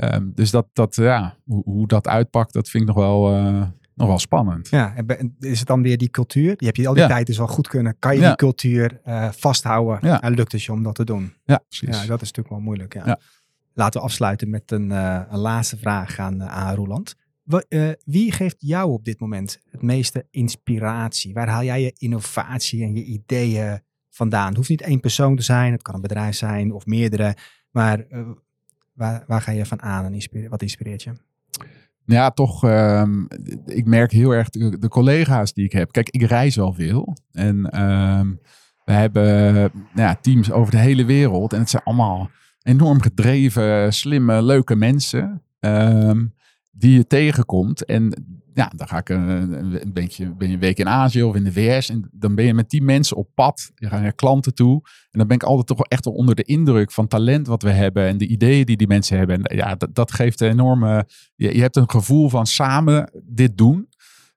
[0.05, 3.63] Um, dus dat, dat ja, hoe, hoe, dat uitpakt, dat vind ik nog wel, uh,
[3.95, 4.69] nog wel spannend.
[4.69, 6.57] Ja, en is het dan weer die cultuur?
[6.57, 7.09] Die heb je al die ja.
[7.09, 7.99] tijd dus wel goed kunnen.
[7.99, 8.27] Kan je ja.
[8.27, 9.99] die cultuur uh, vasthouden?
[10.09, 10.23] Ja.
[10.23, 11.35] En lukt het je om dat te doen?
[11.45, 11.89] Ja, precies.
[11.89, 12.95] Ja, dat is natuurlijk wel moeilijk.
[12.95, 13.03] Ja.
[13.07, 13.21] ja.
[13.75, 17.15] Laten we afsluiten met een, uh, een laatste vraag aan, aan Roland.
[18.05, 21.35] wie geeft jou op dit moment het meeste inspiratie?
[21.35, 23.81] Waar haal jij je innovatie en je ideeën
[24.11, 24.47] vandaan?
[24.47, 27.37] Het hoeft niet één persoon te zijn, het kan een bedrijf zijn of meerdere.
[27.71, 28.07] Maar
[28.97, 31.13] Waar, waar ga je van aan en wat inspireert je?
[32.05, 32.63] Ja, toch.
[32.65, 33.29] Um,
[33.67, 35.93] ik merk heel erg de, collega's die ik heb.
[35.93, 37.17] Kijk, ik reis wel veel.
[37.33, 38.41] En um,
[38.85, 41.53] we hebben nou ja, teams over de hele wereld.
[41.53, 42.31] En het zijn allemaal
[42.63, 45.43] enorm gedreven, slimme, leuke mensen.
[45.61, 46.35] Um,
[46.71, 47.85] die je tegenkomt.
[47.85, 48.13] En
[48.57, 49.53] ja, dan ga ik een,
[49.83, 51.89] een, beetje, ben je een week in Azië of in de VS.
[51.89, 53.71] En dan ben je met die mensen op pad.
[53.75, 54.81] Je gaat naar klanten toe.
[55.11, 58.07] En dan ben ik altijd toch echt onder de indruk van talent wat we hebben.
[58.07, 59.43] En de ideeën die die mensen hebben.
[59.43, 61.07] En ja, dat, dat geeft een enorme...
[61.35, 63.89] Je, je hebt een gevoel van samen dit doen.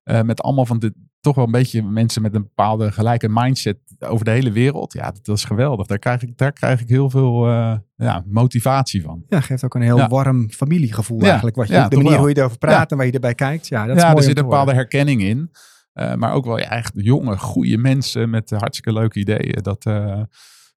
[0.04, 3.78] Uh, met allemaal van de, toch wel een beetje mensen met een bepaalde gelijke mindset
[4.00, 4.94] over de hele wereld.
[4.94, 5.88] Ja, dat, is geweldig.
[5.88, 9.24] Daar krijg ik, daar krijg ik heel veel uh, ja, motivatie van.
[9.28, 11.56] Ja, geeft ook een heel warm familiegevoel eigenlijk.
[11.56, 13.68] Wat je, ja, de manier hoe je erover praat en waar je erbij kijkt.
[13.68, 15.52] Ja, dat is ja er zit een bepaalde herkenning in.
[15.94, 19.60] Uh, maar ook wel ja, echt jonge, goede mensen met hartstikke leuke ideeën.
[19.62, 20.22] Dat, uh,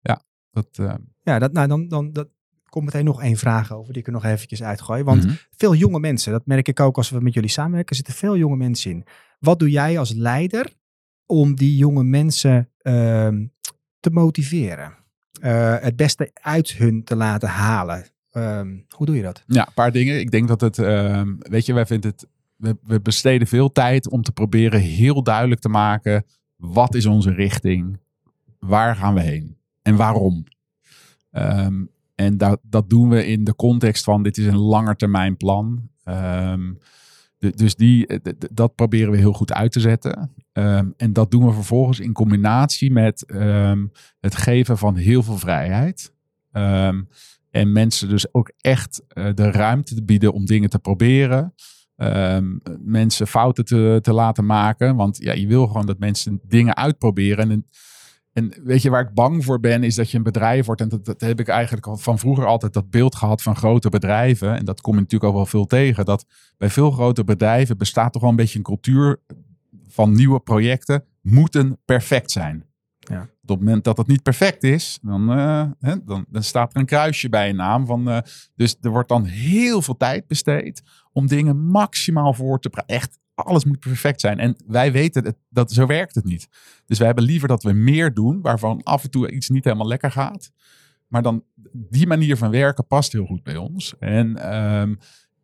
[0.00, 2.28] ja, dat, ja, dat, nou, dan, dan, dat,
[2.70, 5.02] komt meteen nog één vraag over die ik er nog eventjes uitgooi.
[5.02, 5.38] Want mm -hmm.
[5.56, 8.56] veel jonge mensen, dat merk ik ook als we met jullie samenwerken, zitten veel jonge
[8.56, 9.04] mensen in.
[9.38, 10.78] Wat doe jij als leider
[11.30, 13.28] om die jonge mensen uh,
[14.00, 14.94] te motiveren?
[15.42, 18.06] Uh, het beste uit hun te laten halen.
[18.32, 19.44] Uh, hoe doe je dat?
[19.46, 20.20] Ja, een paar dingen.
[20.20, 22.26] Ik denk dat het, ehm, weet je, wij vinden het,
[22.56, 26.24] we, we, besteden veel tijd om te proberen heel duidelijk te maken,
[26.56, 27.98] wat is onze richting?
[28.58, 29.56] Waar gaan we heen?
[29.82, 30.44] En waarom?
[32.14, 35.90] En dat, dat doen we in de context van dit is een langetermijn plan.
[37.40, 40.30] Dus die, eh, dat proberen we heel goed uit te zetten.
[40.52, 43.90] Um, en dat doen we vervolgens in combinatie met um,
[44.20, 46.14] het geven van heel veel vrijheid.
[46.52, 47.08] Um,
[47.50, 51.54] en mensen dus ook echt uh, de ruimte te bieden om dingen te proberen.
[52.78, 54.96] mensen fouten te, te laten maken.
[54.96, 57.50] Want ja, je wil gewoon dat mensen dingen uitproberen.
[57.50, 57.66] En
[58.32, 60.80] en weet je waar ik bang voor ben, is dat je een bedrijf wordt.
[60.80, 63.88] En dat, dat heb ik eigenlijk al van vroeger altijd dat beeld gehad van grote
[63.88, 64.56] bedrijven.
[64.56, 66.04] En dat kom je natuurlijk ook wel veel tegen.
[66.04, 66.26] Dat
[66.58, 69.20] bij veel grote bedrijven bestaat toch wel een beetje een cultuur
[69.90, 72.64] van nieuwe projecten moeten perfect zijn.
[72.98, 73.22] Ja.
[73.22, 76.80] Op het moment dat het niet perfect is, dan, uh, hè, dan, dan, staat er
[76.80, 77.86] een kruisje bij een naam.
[77.86, 78.18] Van, uh,
[78.54, 80.82] dus er wordt dan heel veel tijd besteed
[81.12, 82.96] om dingen maximaal voor te praten.
[82.96, 84.38] Echt alles moet perfect zijn.
[84.38, 86.48] En wij weten dat, dat zo werkt het niet.
[86.86, 89.86] Dus wij hebben liever dat we meer doen, waarvan af en toe iets niet helemaal
[89.88, 90.52] lekker gaat.
[91.06, 93.94] Maar dan die manier van werken past heel goed bij ons.
[93.98, 94.98] En um,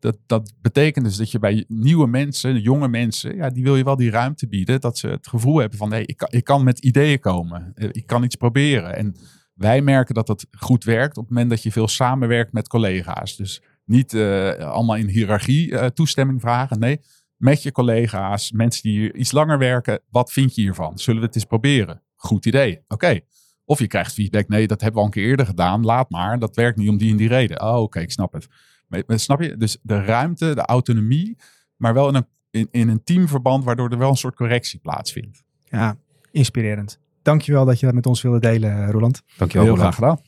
[0.07, 3.85] dat, dat betekent dus dat je bij nieuwe mensen, jonge mensen, ja, die wil je
[3.85, 4.81] wel die ruimte bieden.
[4.81, 7.73] Dat ze het gevoel hebben van, hé, ik, kan, ik kan met ideeën komen.
[7.75, 8.97] Eh, ik kan iets proberen.
[8.97, 9.17] En
[9.55, 13.37] wij merken dat dat goed werkt op het moment dat je veel samenwerkt met collega's.
[13.37, 16.79] Dus niet uh, allemaal in hiërarchie uh, toestemming vragen.
[16.79, 17.01] Nee,
[17.37, 20.01] met je collega's, mensen die hier iets langer werken.
[20.11, 20.99] Wat vind je hiervan?
[20.99, 22.03] Zullen we het eens proberen?
[22.15, 22.81] Goed idee.
[22.89, 23.21] Oké.
[23.65, 24.49] Of je krijgt feedback.
[24.49, 25.85] Nee, dat hebben we al een keer eerder gedaan.
[25.85, 26.39] Laat maar.
[26.39, 27.63] Dat werkt niet om die en die reden.
[27.63, 28.49] Oh, oké, ik snap het.
[28.89, 29.57] Maar, snap je?
[29.57, 31.37] Dus de ruimte, de autonomie,
[31.77, 35.43] maar wel in een, in, in een teamverband, waardoor er wel een soort correctie plaatsvindt.
[35.65, 35.97] Ja,
[36.31, 36.99] inspirerend.
[37.23, 39.23] Dankjewel dat je dat met ons wilde delen, Roland.
[39.37, 39.67] Dankjewel.
[39.67, 40.19] Heel graag gedaan.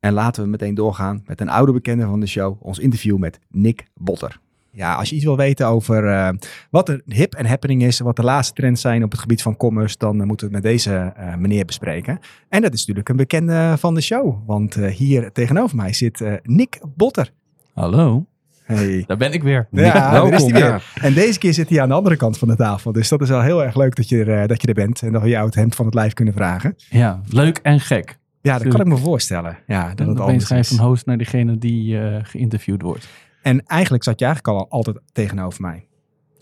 [0.00, 3.38] En laten we meteen doorgaan met een oude bekende van de show, ons interview met
[3.48, 4.40] Nick Botter.
[4.72, 6.34] ja, als je iets wil weten over
[6.70, 9.56] wat er hip en happening is, wat de laatste trends zijn op het gebied van
[9.56, 12.18] commerce, dan moeten we het met deze meneer bespreken.
[12.48, 16.80] En dat is natuurlijk een bekende van de show, want hier tegenover mij zit Nick
[16.96, 17.32] Botter.
[17.72, 18.26] Hallo.
[18.62, 19.04] Hey.
[19.06, 19.68] Daar ben ik weer.
[19.70, 20.82] Ja, Welkom, is weer.
[20.94, 22.92] En deze keer zit hij aan de andere kant van de tafel.
[22.92, 25.02] Dus dat is wel heel erg leuk dat je er, dat je er bent.
[25.02, 26.76] En dat we jou het hemd van het lijf kunnen vragen.
[26.88, 28.18] Ja, leuk en gek.
[28.40, 29.58] Ja, dat kan ik me voorstellen.
[29.66, 33.08] Ja, dat het opeens ga je van host naar degene die uh, geïnterviewd wordt.
[33.42, 35.86] En eigenlijk zat je eigenlijk al altijd tegenover mij.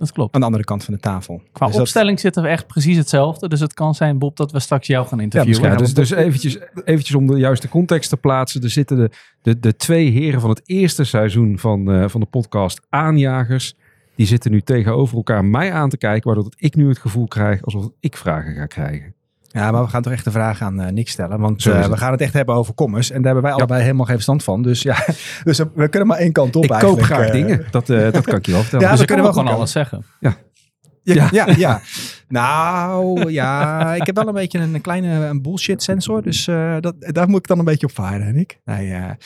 [0.00, 0.34] Dat klopt.
[0.34, 1.42] Aan de andere kant van de tafel.
[1.52, 3.48] Qua dus opstelling zitten we echt precies hetzelfde.
[3.48, 5.70] Dus het kan zijn, Bob, dat we straks jou gaan interviewen.
[5.70, 8.62] Ja, dus, dus eventjes, eventjes om de juiste context te plaatsen.
[8.62, 9.10] Er zitten de,
[9.42, 13.74] de, de twee heren van het eerste seizoen van, uh, van de podcast Aanjagers.
[14.14, 16.32] Die zitten nu tegenover elkaar mij aan te kijken.
[16.32, 19.14] Waardoor ik nu het gevoel krijg alsof ik vragen ga krijgen.
[19.52, 21.40] Ja, maar we gaan toch echt de vraag aan uh, Nick stellen.
[21.40, 23.14] Want uh, we gaan het echt hebben over commerce.
[23.14, 24.62] En daar hebben wij allebei helemaal geen verstand van.
[24.62, 25.04] Dus ja,
[25.44, 27.00] dus we kunnen maar één kant op ik eigenlijk.
[27.00, 27.66] koop graag uh, dingen.
[27.70, 28.84] Dat, dat kan ik je wel vertellen.
[28.84, 30.04] Ja, dus we kunnen wel gewoon alles zeggen.
[30.20, 30.36] Ja.
[31.02, 31.46] Ja, ja.
[31.56, 31.80] ja,
[32.28, 36.22] Nou, ja, ik heb wel een beetje een, kleine een bullshit sensor.
[36.22, 36.44] Dus
[36.80, 38.60] dat, daar moet ik dan een beetje op varen, Nick.
[38.64, 39.16] Nee,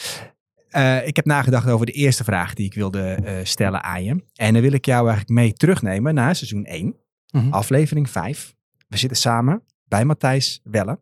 [1.05, 4.25] ik heb nagedacht over de eerste vraag die ik wilde stellen aan je.
[4.35, 6.95] En dan wil ik jou eigenlijk mee terugnemen naar seizoen 1, mm
[7.31, 7.53] -hmm.
[7.53, 8.55] aflevering 5.
[8.89, 9.63] We zitten samen
[9.95, 10.99] bij Matthijs Welle.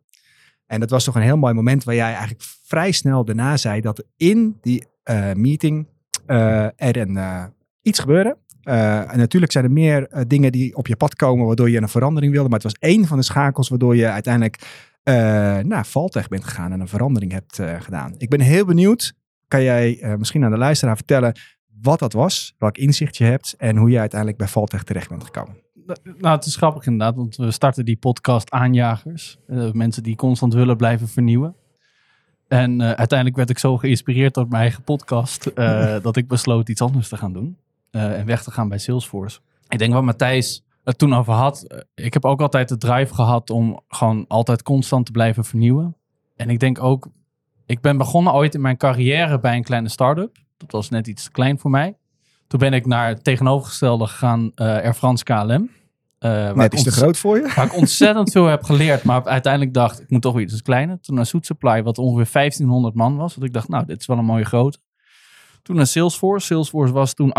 [0.65, 3.81] En dat was toch een heel mooi moment waar jij eigenlijk vrij snel daarna zei
[3.81, 5.87] dat in die uh, meeting
[6.27, 7.43] uh, er een, uh,
[7.81, 8.37] iets gebeurde.
[8.63, 12.33] en natuurlijk zijn er meer dingen die op je pad komen waardoor je een verandering
[12.33, 12.49] wilde.
[12.49, 14.57] Maar het was één van de schakels waardoor je uiteindelijk
[15.65, 18.15] naar Valtech bent gegaan en een verandering hebt gedaan.
[18.17, 19.13] Ik ben heel benieuwd.
[19.47, 21.39] Kan jij misschien aan de luisteraar vertellen
[21.81, 25.23] wat dat was, welk inzicht je hebt en hoe je uiteindelijk bij Valtech terecht bent
[25.23, 25.62] gekomen?
[26.03, 29.37] Nou, het is grappig inderdaad, want we starten die podcast aanjagers.
[29.47, 31.55] Uh, mensen die constant willen blijven vernieuwen.
[32.47, 36.69] En uh, uiteindelijk werd ik zo geïnspireerd door mijn eigen podcast uh, dat ik besloot
[36.69, 37.57] iets anders te gaan doen.
[37.91, 39.39] en weg te gaan bij Salesforce.
[39.67, 41.85] Ik denk wat Matthijs het toen over had.
[41.95, 45.95] ik heb ook altijd de drive gehad om gewoon altijd constant te blijven vernieuwen.
[46.35, 47.07] En ik denk ook,
[47.65, 50.37] ik ben begonnen ooit in mijn carrière bij een kleine start-up.
[50.57, 51.95] Dat was net iets te klein voor mij.
[52.53, 55.69] Toen ben ik naar het tegenovergestelde gegaan, uh, Air France KLM.
[56.19, 57.51] Uh, Net is te groot voor je?
[57.55, 60.99] Waar ik ontzettend veel heb geleerd, maar uiteindelijk dacht ik moet toch weer iets kleiner.
[60.99, 63.35] Toen naar Soet Supply, wat ongeveer 1500 man was.
[63.35, 64.79] Want ik dacht, nou, dit is wel een mooie grootte.
[65.61, 66.45] Toen naar Salesforce.
[66.45, 67.33] Salesforce was toen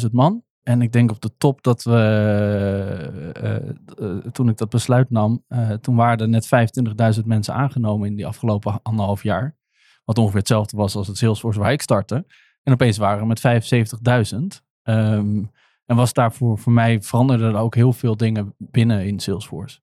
[0.00, 0.42] 28.000 man.
[0.62, 5.44] En ik denk op de top dat we, uh, uh, toen ik dat besluit nam,
[5.80, 6.48] toen waren er net
[7.18, 9.56] 25.000 mensen aangenomen in die afgelopen anderhalf jaar.
[10.04, 12.24] Wat ongeveer hetzelfde was als het Salesforce waar ik startte.
[12.62, 13.40] En opeens waren we met
[14.34, 14.62] 75.000.
[14.82, 15.50] Um,
[15.86, 19.80] en was daarvoor voor mij veranderde er ook heel veel dingen binnen in Salesforce.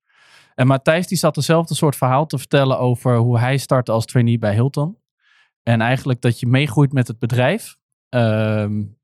[0.55, 4.39] En Matthijs die zat dezelfde soort verhaal te vertellen over hoe hij startte als trainee
[4.39, 4.97] bij Hilton.
[5.63, 7.77] En eigenlijk dat je meegroeit met het bedrijf.
[8.09, 8.97] Um,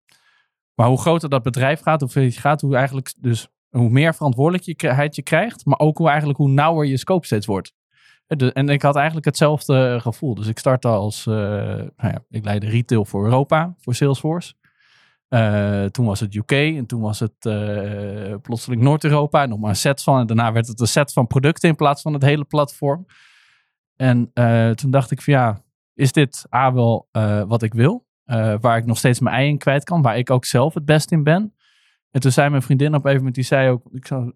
[0.74, 5.16] maar hoe groter dat bedrijf gaat, hoe je gaat, hoe eigenlijk dus hoe meer verantwoordelijkheid
[5.16, 7.74] je krijgt, maar ook hoe eigenlijk hoe nauwer je scope steeds wordt.
[8.28, 10.36] En ik had eigenlijk hetzelfde gevoel.
[10.36, 14.54] Dus ik startte als, uh, nou ja, ik leidde retail voor Europa, voor Salesforce.
[15.30, 17.40] Uh, toen was het UK en toen was het
[18.42, 20.20] plotseling Noord-Europa en nog maar een set van.
[20.20, 23.06] En daarna werd het een set van producten in plaats van het hele platform.
[23.96, 24.32] En
[24.76, 25.62] toen dacht ik van ja,
[25.94, 27.10] is dit A wel
[27.48, 28.06] wat ik wil?
[28.60, 31.12] waar ik nog steeds mijn ei in kwijt kan, waar ik ook zelf het best
[31.12, 31.54] in ben.
[32.12, 34.34] En toen zei mijn vriendin op een moment, die zei ook, ik zou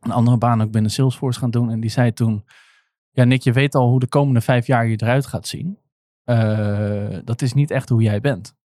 [0.00, 1.70] een andere baan ook binnen Salesforce gaan doen.
[1.70, 2.44] En die zei toen,
[3.14, 5.78] ja Nick, je weet al hoe de komende vijf jaar je eruit gaat zien.
[7.24, 8.56] dat is niet echt hoe jij bent.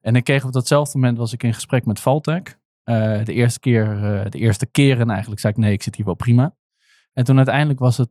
[0.00, 2.42] En ik kreeg op datzelfde moment was ik in gesprek met Valtech.
[2.84, 6.04] Uh, de, eerste keer, uh, de eerste keren eigenlijk zei ik nee, ik zit hier
[6.04, 6.54] wel prima.
[7.12, 8.10] En toen uiteindelijk was het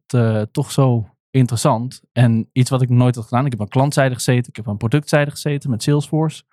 [0.51, 2.01] toch zo interessant.
[2.11, 3.45] En iets wat ik nooit had gedaan.
[3.45, 6.43] Ik heb aan klantzijde gezeten, ik heb aan productzijde gezeten met Salesforce.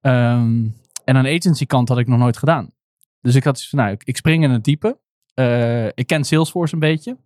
[0.00, 2.70] Um, en aan agency kant had ik nog nooit gedaan.
[3.20, 4.98] Dus ik had van, nou, ik spring in het diepe.
[5.94, 7.16] ik ken Salesforce een beetje.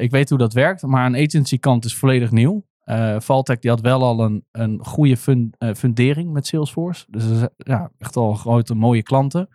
[0.00, 2.64] Ik weet hoe dat werkt, maar aan agency kant is volledig nieuw.
[2.84, 7.04] Uh, Valtech die had wel al een, een goede fun, uh, fundering met Salesforce.
[7.08, 9.48] Dus ja, echt al grote mooie klanten.
[9.50, 9.54] Uh,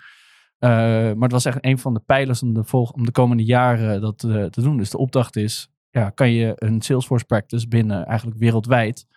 [0.60, 4.02] maar het was echt een van de pijlers om de, volg om de komende jaren
[4.02, 4.78] dat te doen.
[4.78, 9.08] Dus de opdracht is, ja, kan je een Salesforce practice binnen eigenlijk wereldwijd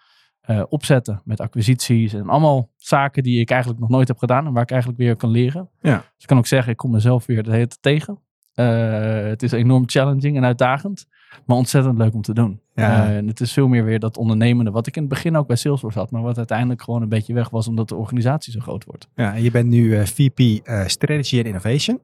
[0.68, 4.62] opzetten met acquisities en allemaal zaken die ik eigenlijk nog nooit heb gedaan en waar
[4.62, 5.70] ik eigenlijk weer kan leren.
[5.80, 5.96] Ja.
[5.96, 8.18] Dus ik kan ook zeggen, ik kom mezelf weer de hele tijd tegen.
[8.54, 11.06] Het is enorm challenging en uitdagend.
[11.46, 12.60] Maar ontzettend leuk om te doen.
[12.74, 13.08] Ja.
[13.08, 15.46] Uh, en het is veel meer weer dat ondernemende, wat ik in het begin ook
[15.46, 18.60] bij Salesforce had, maar wat uiteindelijk gewoon een beetje weg was, omdat de organisatie zo
[18.60, 19.08] groot wordt.
[19.14, 22.00] Ja, en je bent nu uh, VP Strategy and Innovation.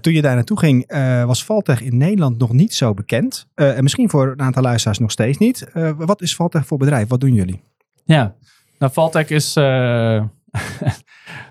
[0.00, 0.92] toen je daar naartoe ging,
[1.26, 3.48] was Valtech in Nederland nog niet zo bekend.
[3.54, 5.70] en misschien voor een aantal luisteraars nog steeds niet.
[5.96, 7.08] wat is Valtech voor bedrijf?
[7.08, 7.62] Wat doen jullie?
[8.04, 8.34] Ja,
[8.78, 9.56] nou Valtech is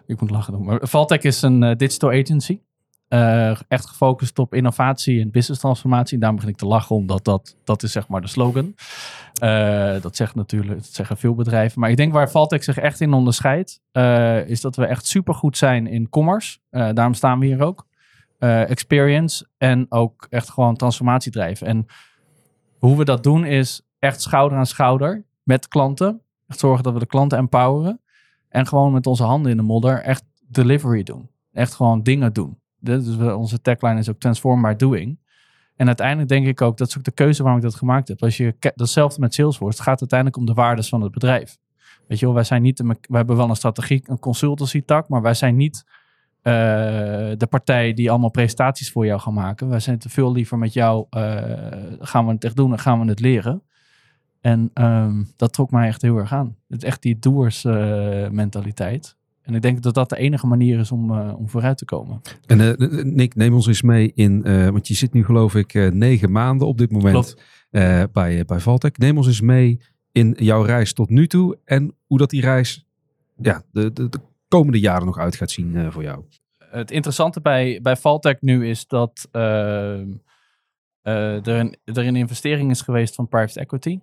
[0.05, 0.63] ik moet lachen doen.
[0.63, 2.59] Maar Valtech is een digital agency.
[3.67, 6.13] Echt gefocust op innovatie en business transformatie.
[6.13, 8.75] En daarom begin ik te lachen, omdat dat, dat is zeg maar de slogan.
[10.01, 11.79] dat, zegt natuurlijk, dat zeggen veel bedrijven.
[11.79, 13.81] Maar ik denk waar Valtech zich echt in onderscheidt,
[14.47, 16.57] is dat we echt supergoed zijn in commerce.
[16.69, 17.85] daarom staan we hier ook.
[18.47, 21.67] experience en ook echt gewoon transformatie drijven.
[21.67, 21.85] En
[22.77, 26.21] hoe we dat doen is echt schouder aan schouder met klanten.
[26.47, 28.01] Echt zorgen dat we de klanten empoweren.
[28.49, 31.29] En gewoon met onze handen in de modder echt delivery doen.
[31.51, 32.60] Echt gewoon dingen doen.
[32.81, 35.19] Dus onze tagline is ook transform by doing.
[35.75, 38.23] En uiteindelijk denk ik ook, dat is ook de keuze waarom ik dat gemaakt heb.
[38.23, 41.57] Als je datzelfde met Salesforce, het gaat uiteindelijk om de waardes van het bedrijf.
[42.07, 45.21] Weet je wel, wij zijn niet, we hebben wel een strategie, een consultancy tak, maar
[45.21, 45.83] wij zijn niet
[46.43, 46.53] uh,
[47.37, 49.69] de partij die allemaal presentaties voor jou gaan maken.
[49.69, 51.21] Wij zijn te veel liever met jou, uh,
[51.99, 53.63] gaan we het echt doen en gaan we het leren.
[54.41, 56.55] En um, dat trok mij echt heel erg aan.
[56.67, 59.17] Het echt die doers uh, mentaliteit.
[59.41, 62.21] En ik denk dat dat de enige manier is om, om vooruit te komen.
[62.45, 62.75] En
[63.15, 66.77] Nick, neem ons eens mee in, want je zit nu geloof ik negen maanden op
[66.77, 67.35] dit moment
[68.11, 68.97] bij, bij Valtech.
[68.97, 69.81] Neem ons eens mee
[70.11, 72.85] in jouw reis tot nu toe en hoe dat die reis
[73.37, 76.23] ja, de, de, de komende jaren nog uit gaat zien voor jou?
[76.57, 79.99] Het interessante bij, bij Valtech nu is dat uh,
[81.01, 83.99] er, een, er een investering is geweest van private equity.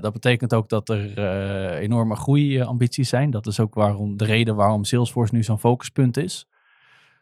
[0.00, 1.18] Dat betekent ook dat er
[1.78, 3.30] enorme groeiambities zijn.
[3.30, 6.46] Dat is ook waarom, de reden waarom Salesforce nu zo'n focuspunt is.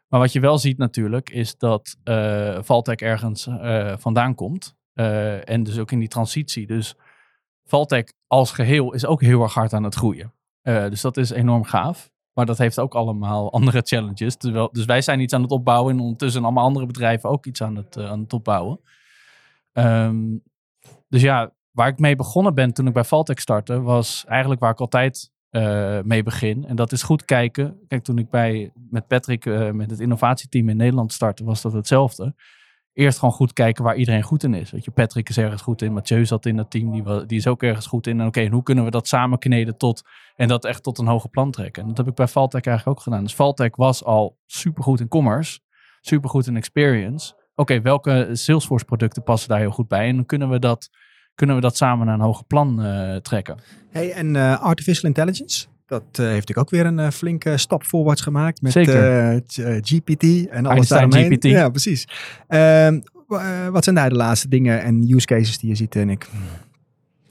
[0.09, 1.97] Maar wat je wel ziet natuurlijk, is dat
[2.61, 3.49] Valtech ergens
[3.99, 4.77] vandaan komt.
[5.45, 6.67] en dus ook in die transitie.
[6.67, 6.97] Dus
[7.65, 10.33] Valtech als geheel is ook heel erg hard aan het groeien.
[10.63, 12.11] Uh, dus dat is enorm gaaf.
[12.33, 14.37] Maar dat heeft ook allemaal andere challenges.
[14.37, 17.63] Terwijl, dus wij zijn iets aan het opbouwen en ondertussen allemaal andere bedrijven ook iets
[17.63, 18.81] aan het, uh, aan het opbouwen.
[19.73, 20.43] Um,
[21.09, 24.71] dus ja, waar ik mee begonnen ben toen ik bij Valtech startte, was eigenlijk waar
[24.71, 26.65] ik altijd uh, mee begin.
[26.65, 27.79] En dat is goed kijken.
[27.89, 31.73] Kijk, toen ik bij, met Patrick, uh, met het innovatieteam in Nederland startte, was dat
[31.73, 32.35] hetzelfde
[32.93, 34.71] eerst gewoon goed kijken waar iedereen goed in is.
[34.71, 37.47] Weet je, Patrick is ergens goed in, Mathieu zat in dat team, die, die is
[37.47, 38.21] ook ergens goed in.
[38.21, 40.03] En oké, hoe kunnen we dat samen kneden tot,
[40.37, 41.83] en dat echt tot een hoger plan trekken?
[41.83, 43.23] En dat heb ik bij Valtech eigenlijk ook gedaan.
[43.23, 45.61] Dus Valtech was al supergoed in commerce,
[46.01, 47.35] supergoed in experience.
[47.55, 50.09] Oké, welke Salesforce producten passen daar heel goed bij?
[50.09, 50.91] En dan kunnen we dat,
[51.41, 53.57] kunnen we dat samen naar een hoger plan uh, trekken.
[53.91, 55.67] Hey, en uh, artificial intelligence?
[55.87, 59.37] Dat uh, heeft ik ook weer een uh, flinke stap voorwaarts gemaakt met uh,
[59.81, 61.33] GPT en alles daaromheen.
[61.33, 61.45] GPT.
[61.45, 62.09] Ja, precies.
[62.49, 63.01] Ehm,
[63.71, 66.29] wat zijn daar de laatste dingen en use cases die je ziet, en ik?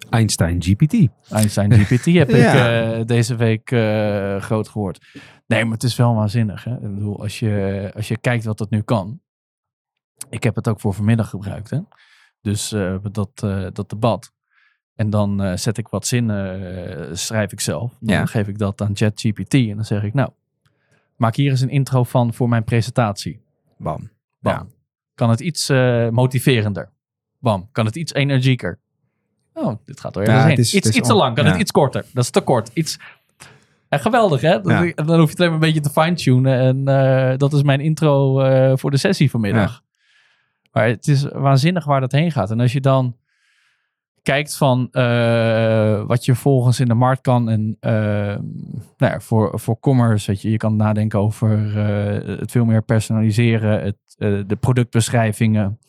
[0.10, 1.08] Einstein GPT.
[1.30, 3.70] Einstein GPT heb ik deze week
[4.44, 5.06] groot gehoord.
[5.48, 6.64] Nee, maar het is wel waanzinnig.
[6.64, 6.74] Hè?
[6.74, 9.20] Ik bedoel, als je, als je kijkt wat dat nu kan.
[10.30, 11.70] Ik heb het ook voor vanmiddag gebruikt.
[11.70, 11.80] Hè?
[12.42, 12.76] Dus
[13.12, 13.30] dat,
[13.74, 14.32] dat debat.
[14.96, 17.94] En dan uh, zet ik wat zinnen, uh, schrijf ik zelf.
[18.00, 18.26] Dan ja.
[18.26, 20.30] geef ik dat aan ChatGPT en dan zeg ik, nou,
[21.16, 23.42] maak hier eens een intro van voor mijn presentatie.
[23.78, 24.10] Bam.
[24.40, 24.54] Bam.
[24.54, 24.66] Ja.
[25.16, 25.70] Kan het iets
[26.12, 26.90] motiverender?
[27.40, 27.70] Bam.
[27.72, 28.80] Kan het iets energieker?
[29.54, 30.58] Oh, dit gaat er ergens ja, heen.
[30.58, 31.36] Is, iets, iets te lang.
[31.36, 32.06] Kan het iets korter?
[32.14, 32.72] Dat is te kort.
[32.74, 33.00] Iets...
[33.90, 34.62] En geweldig, hè?
[34.62, 36.60] Dan, dan hoef je het alleen maar een beetje te fine-tunen.
[36.60, 38.34] En dat is mijn intro
[38.76, 39.84] voor de sessie vanmiddag.
[40.72, 42.52] Maar het is waanzinnig waar dat heen gaat.
[42.52, 43.16] En als je dan
[44.22, 47.50] kijkt van uh, wat je volgens in de markt kan.
[47.50, 47.92] En uh,
[48.98, 52.82] nou ja, voor, voor commerce, weet je, je kan nadenken over uh, het veel meer
[52.82, 53.98] personaliseren, het,
[54.50, 55.80] de productbeschrijvingen.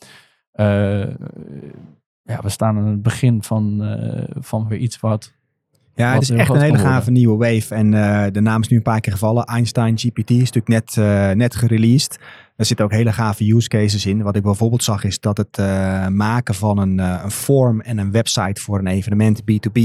[2.23, 3.97] ja, we staan aan het begin van,
[4.39, 5.33] van weer iets wat.
[5.95, 7.75] Ja, het is echt een hele gave nieuwe wave.
[7.75, 7.91] En
[8.33, 9.43] de naam is nu een paar keer gevallen.
[9.43, 10.95] Einstein GPT is natuurlijk net,
[11.37, 12.19] net gereleased.
[12.61, 14.21] Er zitten ook hele gave use cases in.
[14.21, 17.97] Wat ik bijvoorbeeld zag is dat het uh, maken van een, uh, een form en
[17.97, 19.79] een website voor een evenement B2B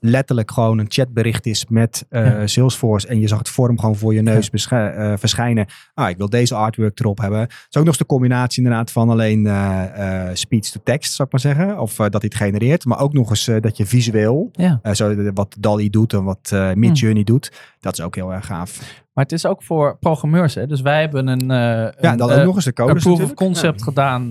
[0.00, 3.06] letterlijk gewoon een chatbericht is met uh, Salesforce.
[3.06, 5.66] En je zag het vorm gewoon voor je neus uh, verschijnen.
[5.94, 7.40] Ah, ik wil deze artwork erop hebben.
[7.40, 11.28] Het is ook nog eens de combinatie inderdaad van alleen uh, speech to text, zou
[11.28, 11.80] ik maar zeggen.
[11.80, 12.84] Of dat hij het genereert.
[12.84, 14.94] Maar ook nog eens dat je visueel, ja.
[14.94, 17.24] zo wat DALI doet en wat Midjourney hmm.
[17.24, 17.52] doet.
[17.80, 19.02] Dat is ook heel erg gaaf.
[19.20, 20.54] Maar het is ook voor programmeurs.
[20.54, 20.66] Hè?
[20.66, 23.00] Dus wij hebben een, ja, een, dan ook nog eens de code.
[23.00, 24.28] proof of concept gedaan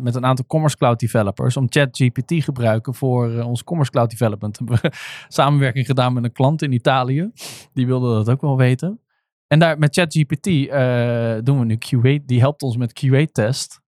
[0.00, 1.56] met een aantal Commerce Cloud developers.
[1.56, 4.56] Om ChatGPT gebruiken voor ons Commerce Cloud development.
[4.58, 4.92] Hebben we
[5.28, 7.30] samenwerking gedaan met een klant in Italië.
[7.72, 9.00] Die wilde dat ook wel weten.
[9.46, 12.18] En daar met ChatGPT uh, doen we nu QA.
[12.26, 13.80] Die helpt ons met QA-test.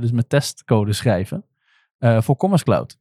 [0.00, 1.44] dus met testcode schrijven.
[1.98, 2.98] voor Commerce Cloud.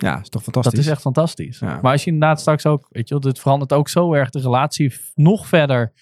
[0.00, 0.74] Ja, is toch fantastisch.
[0.74, 1.60] Dat is echt fantastisch.
[1.60, 4.92] Maar als je inderdaad straks ook, weet je, dit verandert ook zo erg de relatie
[5.14, 5.92] nog verder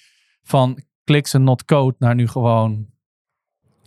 [0.42, 2.86] van clicks en not code naar nu gewoon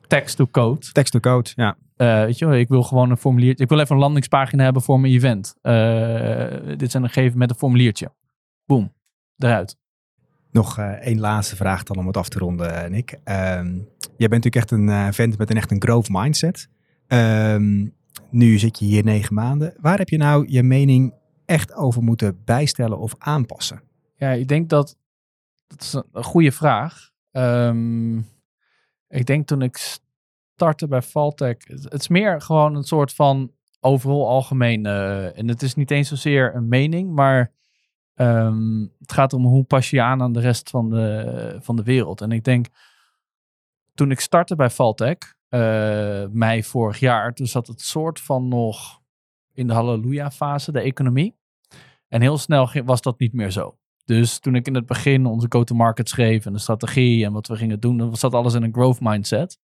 [0.08, 0.92] text to code.
[0.92, 1.78] Text to code, ja.
[1.98, 3.64] Uh, weet je, ik wil gewoon een formuliertje.
[3.64, 5.56] Ik wil even een landingspagina hebben voor mijn event.
[5.62, 8.12] Uh, dit zijn een gegeven met een formuliertje.
[8.66, 8.94] Boom,
[9.38, 9.78] eruit.
[10.52, 13.12] Nog uh, één laatste vraag dan om het af te ronden, Nick.
[13.12, 13.88] Um,
[14.18, 16.70] jij bent natuurlijk echt een vent met een echt een growth mindset.
[17.08, 17.98] Um,
[18.30, 19.74] nu zit je hier negen maanden.
[19.80, 21.14] Waar heb je nou je mening
[21.46, 23.82] echt over moeten bijstellen of aanpassen?
[24.16, 24.98] Ja, ik denk dat.
[25.68, 27.12] Dat is een goede vraag.
[27.32, 28.28] Um,
[29.08, 29.78] ik denk toen ik
[30.54, 31.58] startte bij Valtech.
[31.68, 34.86] Het is meer gewoon een soort van overal algemeen.
[34.86, 37.52] Uh, en het is niet eens zozeer een mening, maar
[38.16, 41.76] um, het gaat om hoe pas je je aan aan de rest van de, van
[41.76, 42.22] de wereld.
[42.22, 42.68] En ik denk,
[43.94, 45.18] toen ik startte bij Valtech,
[45.50, 49.02] uh, mei vorig jaar, toen zat het soort van nog
[49.54, 51.38] in de halleluja fase, de economie.
[52.08, 53.78] En heel snel was dat niet meer zo.
[54.06, 57.56] Dus toen ik in het begin onze go-to-market schreef en de strategie en wat we
[57.56, 59.60] gingen doen, dan zat alles in een growth mindset.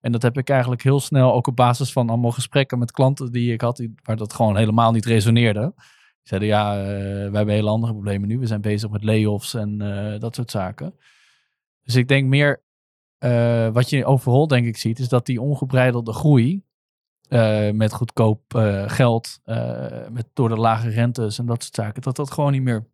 [0.00, 3.32] En dat heb ik eigenlijk heel snel, ook op basis van allemaal gesprekken met klanten
[3.32, 5.72] die ik had, waar dat gewoon helemaal niet resoneerde.
[5.76, 5.82] Die
[6.22, 8.38] zeiden, ja, uh, wij hebben hele andere problemen nu.
[8.38, 10.94] We zijn bezig met layoffs en uh, dat soort zaken.
[11.82, 12.63] Dus ik denk meer,
[13.24, 16.62] uh, wat je overal denk ik ziet, is dat die ongebreidelde groei
[17.72, 18.42] met goedkoop
[18.86, 19.40] geld,
[20.10, 22.86] met, door de lage rentes en dat soort zaken, dat dat gewoon niet meer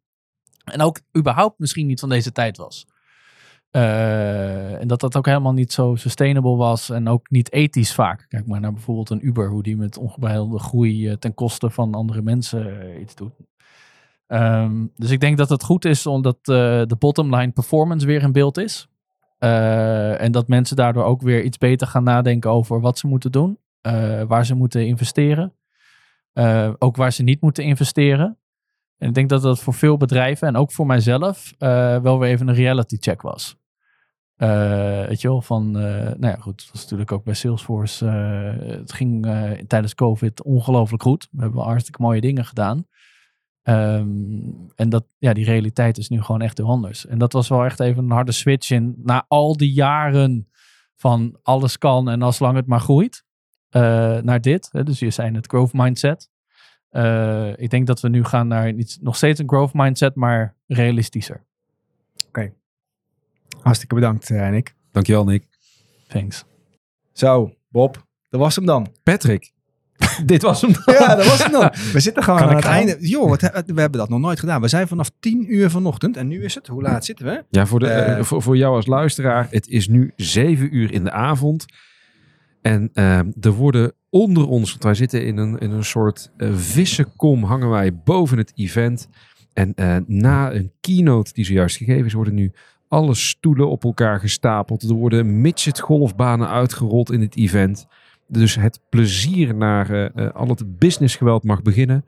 [0.65, 2.87] en ook überhaupt misschien niet van deze tijd was.
[3.71, 8.27] En dat dat ook helemaal niet zo sustainable was en ook niet ethisch vaak.
[8.29, 12.23] Kijk maar naar bijvoorbeeld een Uber, hoe die met ongebreidelde groei ten koste van andere
[12.23, 13.33] mensen iets doet.
[14.27, 18.33] Um, dus ik denk dat het goed is omdat de bottom line performance weer in
[18.33, 18.89] beeld is.
[20.19, 23.59] En dat mensen daardoor ook weer iets beter gaan nadenken over wat ze moeten doen,
[24.27, 25.55] waar ze moeten investeren.
[26.79, 28.39] ook waar ze niet moeten investeren.
[28.99, 31.55] En ik denk dat dat voor veel bedrijven en ook voor mijzelf
[32.03, 33.59] wel weer even een reality check was.
[35.07, 38.07] Weet je wel, van, nou ja, goed, dat was natuurlijk ook bij Salesforce.
[38.07, 39.27] het ging
[39.67, 41.29] tijdens COVID ongelooflijk goed.
[41.31, 42.87] We hebben hartstikke mooie dingen gedaan.
[43.63, 47.07] Um, en dat, ja, die realiteit is nu gewoon echt heel anders.
[47.07, 48.95] En dat was wel echt even een harde switch in.
[49.03, 50.49] Na al die jaren
[50.97, 53.25] van alles kan en als lang het maar groeit.
[54.23, 54.69] naar dit.
[54.73, 56.31] Hè, dus je zei het growth mindset.
[56.93, 60.57] Uh, ik denk dat we nu gaan naar iets, nog steeds een growth mindset, maar
[60.67, 61.45] realistischer.
[62.17, 62.27] Oké.
[62.29, 62.55] Okay.
[63.61, 64.75] Hartstikke bedankt, uh, Nick.
[64.93, 65.47] Dankjewel, Nick.
[66.07, 66.45] Thanks.
[67.13, 68.87] Zo, Bob, dat was hem dan.
[69.03, 69.53] Patrick.
[70.25, 70.95] Dit was hem dan.
[70.95, 71.73] Ja, dat was hem dan.
[71.93, 72.97] We zitten gewoon aan het einde.
[73.01, 74.61] Joh, wat, we hebben dat nog nooit gedaan.
[74.61, 77.45] We zijn vanaf 10 uur vanochtend en nu is het, hoe laat zitten we?
[77.51, 81.05] Ja, voor, de, uh, voor, voor jou als luisteraar, het is nu 7 uur in
[81.05, 81.67] de avond.
[82.63, 86.55] En uh, er worden onder ons, want wij zitten in een, in een soort uh,
[86.55, 89.09] vissenkom, hangen wij boven het event.
[89.53, 92.53] En uh, na een keynote die zojuist gegeven is, worden nu
[92.89, 94.83] alle stoelen op elkaar gestapeld.
[94.83, 97.87] Er worden midget golfbanen uitgerold in het event.
[98.33, 102.05] Dus het plezier naar uh, al het businessgeweld mag beginnen.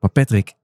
[0.00, 0.54] Maar Patrick,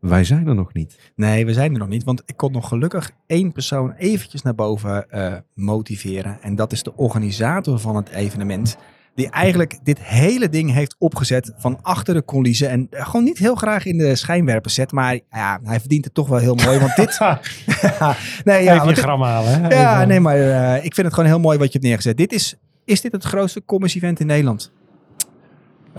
[0.00, 1.12] wij zijn er nog niet.
[1.16, 2.04] Nee, we zijn er nog niet.
[2.04, 6.42] Want ik kon nog gelukkig één persoon eventjes naar boven uh, motiveren.
[6.42, 8.76] En dat is de organisator van het evenement.
[9.14, 12.68] Die eigenlijk dit hele ding heeft opgezet van achter de coulissen.
[12.70, 14.92] En gewoon niet heel graag in de schijnwerpers zet.
[14.92, 16.78] Maar ja, hij verdient het toch wel heel mooi.
[16.78, 17.18] Want dit...
[18.44, 19.62] nee, ja, Even je gram halen.
[19.62, 19.68] Hè?
[19.68, 22.16] Ja, nee, maar uh, ik vind het gewoon heel mooi wat je hebt neergezet.
[22.16, 24.72] Dit is, is dit het grootste commerce event in Nederland?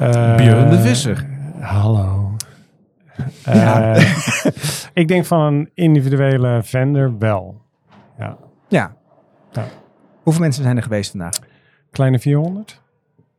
[0.01, 1.25] Uh, Björn de Visser.
[1.59, 2.23] Hallo.
[3.49, 4.17] Uh,
[4.93, 7.61] ik denk van een individuele vendor wel.
[8.17, 8.37] Ja.
[8.67, 8.95] ja.
[9.51, 9.65] ja.
[10.23, 11.33] Hoeveel mensen zijn er geweest vandaag?
[11.91, 12.81] Kleine 400,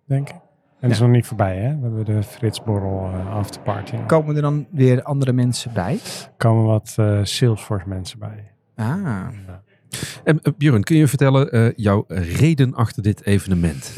[0.05, 0.35] denk ik.
[0.35, 0.43] En
[0.81, 1.77] dat is nog niet voorbij, hè?
[1.77, 3.97] We hebben de Fritsborrel uh, afterparty.
[3.97, 5.93] Komen er dan weer andere mensen bij?
[5.93, 8.53] Er komen wat uh, Salesforce mensen bij.
[8.77, 8.87] Ah.
[8.87, 9.63] Ja.
[10.25, 13.95] En Björn, kun je vertellen jouw reden achter dit evenement?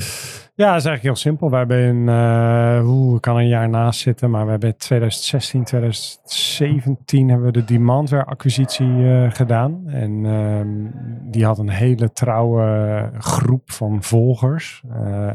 [0.59, 1.51] Ja, dat is eigenlijk heel simpel.
[1.51, 7.29] We hebben in, uh, kan een jaar naast zitten, maar we hebben in 2016, 2017
[7.29, 9.83] hebben we de Demandware acquisitie gedaan.
[9.87, 10.93] En um,
[11.31, 14.83] die had een hele trouwe groep van volgers,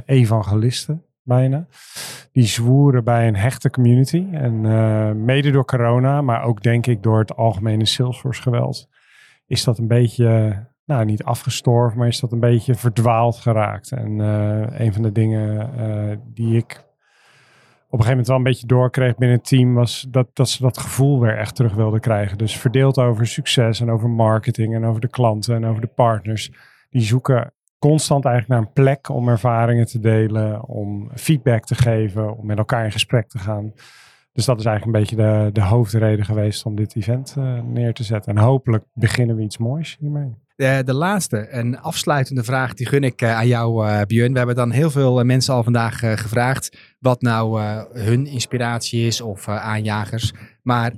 [0.05, 1.65] evangelisten bijna.
[2.31, 4.25] Die zwoeren bij een hechte community.
[4.31, 8.89] En mede door corona, maar ook denk ik door het algemene Salesforce geweld,
[9.45, 13.91] is dat een beetje nou, niet afgestorven, maar is dat een beetje verdwaald geraakt.
[13.91, 16.85] En uh, een van de dingen uh, die ik
[17.93, 20.61] op een gegeven moment wel een beetje doorkreeg binnen het team, was dat, dat ze
[20.61, 22.37] dat gevoel weer echt terug wilden krijgen.
[22.37, 26.51] Dus verdeeld over succes en over marketing en over de klanten en over de partners.
[26.89, 32.37] Die zoeken constant eigenlijk naar een plek om ervaringen te delen, om feedback te geven,
[32.37, 33.73] om met elkaar in gesprek te gaan.
[34.33, 37.93] Dus dat is eigenlijk een beetje de, de hoofdreden geweest om dit event uh, neer
[37.93, 38.35] te zetten.
[38.35, 40.35] En hopelijk beginnen we iets moois hiermee.
[40.55, 44.31] De, de laatste, een afsluitende vraag, die gun ik uh, aan jou, uh, Björn.
[44.31, 47.61] We hebben dan heel veel mensen al vandaag gevraagd wat nou
[47.93, 50.33] hun inspiratie is of aanjagers.
[50.61, 50.91] Maar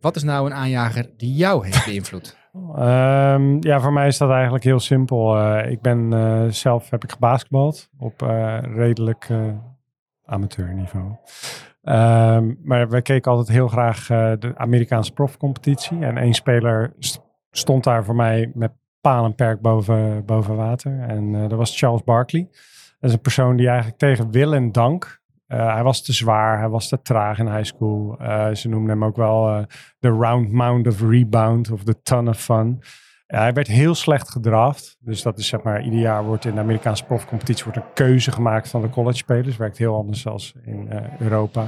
[0.00, 2.36] wat is nou een aanjager die jou heeft beïnvloed?
[2.78, 5.50] Um, ja, voor mij is dat eigenlijk heel simpel.
[5.58, 8.20] Ik ben zelf heb ik gebasketbald op
[8.74, 9.28] redelijk
[10.24, 11.16] amateurniveau.
[11.84, 14.06] Um, maar we keken altijd heel graag
[14.38, 16.04] de Amerikaanse profcompetitie.
[16.04, 17.20] En één speler st
[17.50, 21.00] stond daar voor mij met paal en perk boven, boven water.
[21.00, 22.48] En dat was Charles Barkley.
[23.00, 25.22] Dat is een persoon die eigenlijk tegen wil en dank
[25.52, 28.16] uh, hij was te zwaar, hij was te traag in high school.
[28.52, 29.66] Ze noemden hem ook wel
[29.98, 32.82] de round mound of rebound of the ton of fun.
[33.38, 34.96] Hij werd heel slecht gedraft.
[35.00, 38.32] Dus dat is zeg maar, ieder jaar wordt in de Amerikaanse profcompetitie wordt een keuze
[38.32, 39.56] gemaakt van de college spelers.
[39.56, 41.66] Werkt heel anders dan in Europa.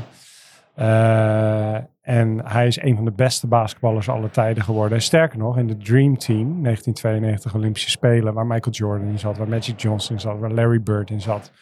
[2.03, 5.03] en hij is een van de beste basketballers aller tijden geworden.
[5.03, 9.49] sterker nog, in de Dream Team, 1992 Olympische Spelen, waar Michael Jordan in zat, waar
[9.49, 11.53] Magic Johnson in zat, waar Larry Bird in zat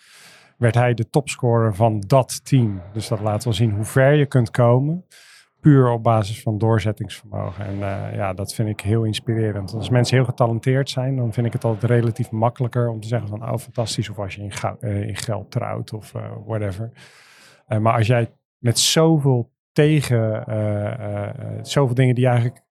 [0.62, 2.82] werd hij de topscorer van dat team.
[2.92, 5.04] Dus dat laat wel zien hoe ver je kunt komen.
[5.62, 7.66] Puur op basis van doorzettingsvermogen.
[7.66, 9.74] En uh, ja, dat vind ik heel inspirerend.
[9.74, 13.28] Als mensen heel getalenteerd zijn, dan vind ik het altijd relatief makkelijker om te zeggen
[13.28, 14.08] van, oh fantastisch.
[14.08, 16.90] Of als je in, uh, in geld trouwt of uh, whatever.
[17.80, 20.44] maar als jij met zoveel tegen,
[21.62, 22.62] zoveel dingen die eigenlijk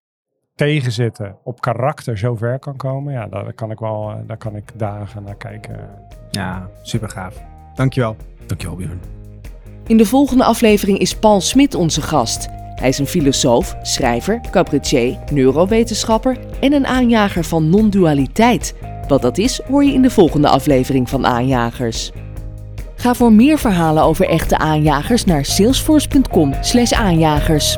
[0.55, 4.71] tegenzitten, op karakter zo ver kan komen, ja, daar kan ik wel, daar kan ik
[4.75, 5.89] dagen naar kijken.
[6.31, 7.43] Ja, super gaaf.
[7.75, 8.15] Dankjewel.
[8.45, 8.99] Dankjewel, Björn.
[9.87, 12.59] In de volgende aflevering is Paul Smit onze gast.
[12.82, 18.73] Hij is een filosoof, schrijver, cabaretier, neurowetenschapper en een aanjager van non-dualiteit.
[19.07, 22.11] Wat dat is, hoor je in de volgende aflevering van Aanjagers.
[22.95, 27.75] Ga voor meer verhalen over echte aanjagers naar salesforce.com/aanjagers.